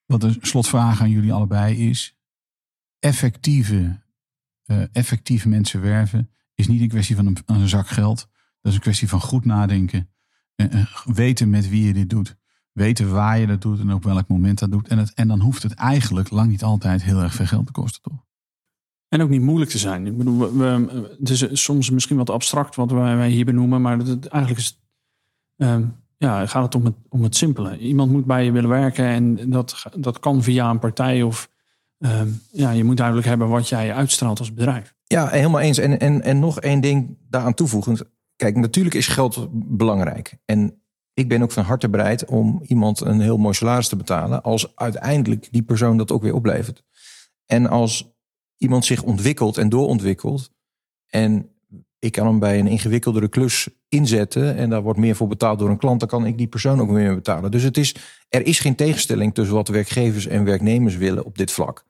wat 0.06 0.20
de 0.20 0.36
slotvraag 0.40 1.00
aan 1.00 1.10
jullie 1.10 1.32
allebei 1.32 1.88
is. 1.88 2.16
Effectieve, 2.98 4.00
uh, 4.66 4.82
effectieve 4.92 5.48
mensen 5.48 5.80
werven 5.80 6.30
is 6.54 6.68
niet 6.68 6.80
een 6.80 6.88
kwestie 6.88 7.16
van 7.16 7.26
een, 7.26 7.36
een, 7.46 7.68
zak 7.68 7.88
geld. 7.88 8.28
Dat 8.60 8.72
is 8.72 8.74
een 8.74 8.80
kwestie 8.80 9.08
van 9.08 9.20
goed 9.20 9.44
nadenken. 9.44 10.10
En, 10.54 10.70
en 10.70 10.88
weten 11.04 11.50
met 11.50 11.68
wie 11.68 11.86
je 11.86 11.92
dit 11.92 12.10
doet. 12.10 12.36
Weten 12.76 13.10
waar 13.10 13.38
je 13.38 13.46
dat 13.46 13.62
doet 13.62 13.80
en 13.80 13.92
op 13.92 14.04
welk 14.04 14.28
moment 14.28 14.58
dat 14.58 14.70
doet. 14.70 14.88
En, 14.88 14.98
het, 14.98 15.14
en 15.14 15.28
dan 15.28 15.40
hoeft 15.40 15.62
het 15.62 15.74
eigenlijk 15.74 16.30
lang 16.30 16.50
niet 16.50 16.62
altijd 16.62 17.02
heel 17.02 17.22
erg 17.22 17.34
veel 17.34 17.46
geld 17.46 17.66
te 17.66 17.72
kosten, 17.72 18.02
toch? 18.02 18.24
En 19.08 19.22
ook 19.22 19.28
niet 19.28 19.40
moeilijk 19.40 19.70
te 19.70 19.78
zijn. 19.78 20.06
Ik 20.06 20.16
bedoel, 20.16 20.56
we, 20.56 21.14
het 21.18 21.30
is 21.30 21.62
soms 21.62 21.90
misschien 21.90 22.16
wat 22.16 22.30
abstract 22.30 22.74
wat 22.74 22.90
wij 22.90 23.28
hier 23.28 23.44
benoemen, 23.44 23.82
maar 23.82 23.98
het, 23.98 24.26
eigenlijk 24.26 24.62
is 24.62 24.80
um, 25.56 25.94
ja, 26.16 26.46
gaat 26.46 26.62
het 26.62 26.74
om 26.74 26.84
het, 26.84 26.94
om 27.08 27.22
het 27.22 27.36
simpele. 27.36 27.78
Iemand 27.78 28.12
moet 28.12 28.24
bij 28.24 28.44
je 28.44 28.52
willen 28.52 28.70
werken 28.70 29.04
en 29.04 29.50
dat, 29.50 29.84
dat 29.96 30.20
kan 30.20 30.42
via 30.42 30.70
een 30.70 30.78
partij 30.78 31.22
of 31.22 31.50
um, 31.98 32.40
ja, 32.52 32.70
je 32.70 32.84
moet 32.84 32.96
duidelijk 32.96 33.26
hebben 33.26 33.48
wat 33.48 33.68
jij 33.68 33.94
uitstraalt 33.94 34.38
als 34.38 34.54
bedrijf. 34.54 34.94
Ja, 35.04 35.28
helemaal 35.28 35.60
eens. 35.60 35.78
En, 35.78 35.98
en, 35.98 36.22
en 36.22 36.38
nog 36.38 36.60
één 36.60 36.80
ding 36.80 37.16
daaraan 37.28 37.54
toevoegend. 37.54 38.02
Kijk, 38.36 38.56
natuurlijk 38.56 38.94
is 38.94 39.06
geld 39.06 39.48
belangrijk. 39.52 40.38
En 40.44 40.80
ik 41.16 41.28
ben 41.28 41.42
ook 41.42 41.52
van 41.52 41.64
harte 41.64 41.88
bereid 41.88 42.24
om 42.24 42.62
iemand 42.66 43.00
een 43.00 43.20
heel 43.20 43.36
mooi 43.36 43.54
salaris 43.54 43.88
te 43.88 43.96
betalen. 43.96 44.42
als 44.42 44.76
uiteindelijk 44.76 45.48
die 45.50 45.62
persoon 45.62 45.96
dat 45.96 46.12
ook 46.12 46.22
weer 46.22 46.34
oplevert. 46.34 46.82
En 47.46 47.66
als 47.66 48.14
iemand 48.56 48.84
zich 48.84 49.02
ontwikkelt 49.02 49.58
en 49.58 49.68
doorontwikkelt. 49.68 50.50
en 51.06 51.50
ik 51.98 52.12
kan 52.12 52.26
hem 52.26 52.38
bij 52.38 52.58
een 52.58 52.66
ingewikkeldere 52.66 53.28
klus 53.28 53.68
inzetten. 53.88 54.56
en 54.56 54.70
daar 54.70 54.82
wordt 54.82 54.98
meer 54.98 55.16
voor 55.16 55.28
betaald 55.28 55.58
door 55.58 55.70
een 55.70 55.78
klant. 55.78 56.00
dan 56.00 56.08
kan 56.08 56.26
ik 56.26 56.38
die 56.38 56.46
persoon 56.46 56.80
ook 56.80 56.88
meer 56.88 57.14
betalen. 57.14 57.50
Dus 57.50 57.62
het 57.62 57.76
is, 57.76 57.94
er 58.28 58.46
is 58.46 58.60
geen 58.60 58.74
tegenstelling 58.74 59.34
tussen 59.34 59.54
wat 59.54 59.68
werkgevers 59.68 60.26
en 60.26 60.44
werknemers 60.44 60.96
willen 60.96 61.24
op 61.24 61.38
dit 61.38 61.52
vlak. 61.52 61.84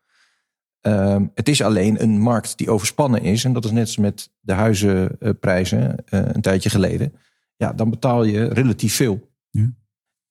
Um, 0.80 1.30
het 1.34 1.48
is 1.48 1.62
alleen 1.62 2.02
een 2.02 2.20
markt 2.20 2.58
die 2.58 2.70
overspannen 2.70 3.22
is. 3.22 3.44
En 3.44 3.52
dat 3.52 3.64
is 3.64 3.70
net 3.70 3.86
als 3.86 3.96
met 3.96 4.30
de 4.40 4.52
huizenprijzen 4.52 6.04
uh, 6.10 6.20
een 6.32 6.40
tijdje 6.40 6.70
geleden. 6.70 7.12
Ja, 7.56 7.72
dan 7.72 7.90
betaal 7.90 8.24
je 8.24 8.44
relatief 8.44 8.94
veel. 8.94 9.30
Ja. 9.50 9.72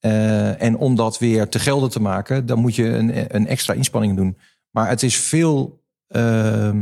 Uh, 0.06 0.62
en 0.62 0.78
om 0.78 0.96
dat 0.96 1.20
weer 1.20 1.50
te 1.50 1.60
gelden 1.60 1.90
te 1.90 2.02
maken, 2.02 2.46
dan 2.46 2.60
moet 2.60 2.76
je 2.76 2.88
een, 2.88 3.36
een 3.36 3.48
extra 3.48 3.74
inspanning 3.74 4.16
doen. 4.16 4.38
Maar 4.72 4.90
het 4.90 5.04
is 5.04 5.18
veel. 5.18 5.84
Uh, 6.16 6.82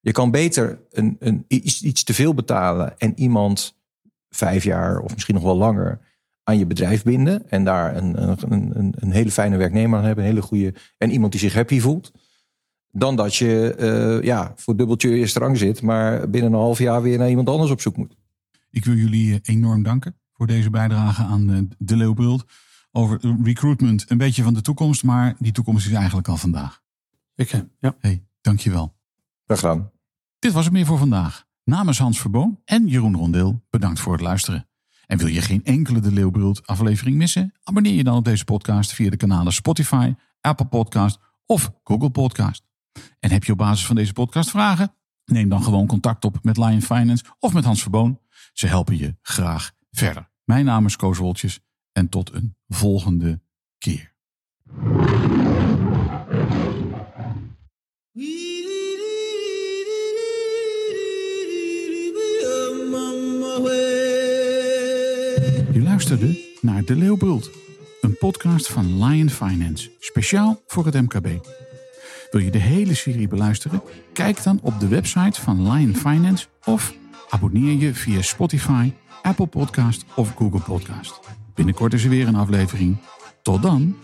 je 0.00 0.12
kan 0.12 0.30
beter 0.30 0.80
een, 0.90 1.16
een, 1.18 1.44
iets, 1.48 1.82
iets 1.82 2.04
te 2.04 2.14
veel 2.14 2.34
betalen 2.34 2.98
en 2.98 3.18
iemand 3.18 3.80
vijf 4.28 4.64
jaar 4.64 5.00
of 5.00 5.12
misschien 5.12 5.34
nog 5.34 5.44
wel 5.44 5.56
langer 5.56 6.00
aan 6.42 6.58
je 6.58 6.66
bedrijf 6.66 7.02
binden. 7.02 7.50
En 7.50 7.64
daar 7.64 7.96
een, 7.96 8.22
een, 8.22 8.78
een, 8.78 8.94
een 8.96 9.10
hele 9.10 9.30
fijne 9.30 9.56
werknemer 9.56 9.98
aan 9.98 10.04
hebben, 10.04 10.24
een 10.24 10.30
hele 10.30 10.42
goede. 10.42 10.74
En 10.98 11.10
iemand 11.10 11.32
die 11.32 11.40
zich 11.40 11.54
happy 11.54 11.80
voelt. 11.80 12.12
Dan 12.90 13.16
dat 13.16 13.34
je 13.34 13.76
uh, 13.78 14.24
ja, 14.24 14.52
voor 14.56 14.76
dubbeltje 14.76 15.10
eerste 15.10 15.38
rang 15.38 15.58
zit, 15.58 15.82
maar 15.82 16.30
binnen 16.30 16.52
een 16.52 16.58
half 16.58 16.78
jaar 16.78 17.02
weer 17.02 17.18
naar 17.18 17.28
iemand 17.28 17.48
anders 17.48 17.70
op 17.70 17.80
zoek 17.80 17.96
moet. 17.96 18.16
Ik 18.72 18.84
wil 18.84 18.94
jullie 18.94 19.32
eh, 19.32 19.54
enorm 19.54 19.82
danken 19.82 20.16
voor 20.32 20.46
deze 20.46 20.70
bijdrage 20.70 21.22
aan 21.22 21.52
eh, 21.52 21.62
de 21.78 21.96
Leeuwbult. 21.96 22.44
Over 22.92 23.20
recruitment, 23.42 24.10
een 24.10 24.18
beetje 24.18 24.42
van 24.42 24.54
de 24.54 24.60
toekomst, 24.60 25.02
maar 25.02 25.34
die 25.38 25.52
toekomst 25.52 25.86
is 25.86 25.92
eigenlijk 25.92 26.28
al 26.28 26.36
vandaag. 26.36 26.82
Ik, 27.34 27.64
ja. 27.80 27.96
Hey, 27.98 28.24
dankjewel. 28.40 28.94
Graag 29.44 29.58
gedaan. 29.58 29.90
Dit 30.38 30.52
was 30.52 30.64
het 30.64 30.72
meer 30.72 30.86
voor 30.86 30.98
vandaag. 30.98 31.46
Namens 31.64 31.98
Hans 31.98 32.20
Verboon 32.20 32.60
en 32.64 32.86
Jeroen 32.86 33.16
Rondeel, 33.16 33.62
bedankt 33.70 34.00
voor 34.00 34.12
het 34.12 34.22
luisteren. 34.22 34.68
En 35.06 35.18
wil 35.18 35.26
je 35.26 35.40
geen 35.40 35.64
enkele 35.64 36.00
De 36.00 36.12
Leeuwbult 36.12 36.66
aflevering 36.66 37.16
missen? 37.16 37.52
Abonneer 37.62 37.94
je 37.94 38.04
dan 38.04 38.16
op 38.16 38.24
deze 38.24 38.44
podcast 38.44 38.92
via 38.92 39.10
de 39.10 39.16
kanalen 39.16 39.52
Spotify, 39.52 40.14
Apple 40.40 40.66
Podcast 40.66 41.18
of 41.46 41.72
Google 41.84 42.10
Podcast. 42.10 42.64
En 43.20 43.30
heb 43.30 43.44
je 43.44 43.52
op 43.52 43.58
basis 43.58 43.86
van 43.86 43.96
deze 43.96 44.12
podcast 44.12 44.50
vragen? 44.50 44.94
Neem 45.24 45.48
dan 45.48 45.62
gewoon 45.62 45.86
contact 45.86 46.24
op 46.24 46.38
met 46.42 46.56
Lion 46.56 46.82
Finance 46.82 47.24
of 47.38 47.52
met 47.52 47.64
Hans 47.64 47.82
Verboon. 47.82 48.20
Ze 48.52 48.66
helpen 48.66 48.96
je 48.96 49.16
graag 49.22 49.72
verder. 49.90 50.30
Mijn 50.44 50.64
naam 50.64 50.86
is 50.86 50.96
Koos 50.96 51.18
Woltjes 51.18 51.60
en 51.92 52.08
tot 52.08 52.32
een 52.32 52.56
volgende 52.68 53.40
keer. 53.78 54.14
Je 65.72 65.80
luisterde 65.82 66.56
naar 66.60 66.84
De 66.84 66.96
Leeuwbult, 66.96 67.50
een 68.00 68.16
podcast 68.18 68.68
van 68.68 69.04
Lion 69.04 69.30
Finance, 69.30 69.90
speciaal 69.98 70.62
voor 70.66 70.86
het 70.86 70.94
MKB. 70.94 71.26
Wil 72.30 72.40
je 72.40 72.50
de 72.50 72.58
hele 72.58 72.94
serie 72.94 73.28
beluisteren? 73.28 73.82
Kijk 74.12 74.42
dan 74.42 74.58
op 74.62 74.80
de 74.80 74.88
website 74.88 75.40
van 75.40 75.72
Lion 75.72 75.94
Finance 75.94 76.46
of 76.64 76.94
abonneer 77.32 77.76
je 77.76 77.94
via 77.94 78.22
Spotify, 78.22 78.92
Apple 79.22 79.46
Podcast 79.46 80.04
of 80.14 80.32
Google 80.36 80.60
Podcast. 80.60 81.20
Binnenkort 81.54 81.92
is 81.92 82.04
er 82.04 82.10
weer 82.10 82.26
een 82.26 82.34
aflevering. 82.34 82.96
Tot 83.42 83.62
dan! 83.62 83.96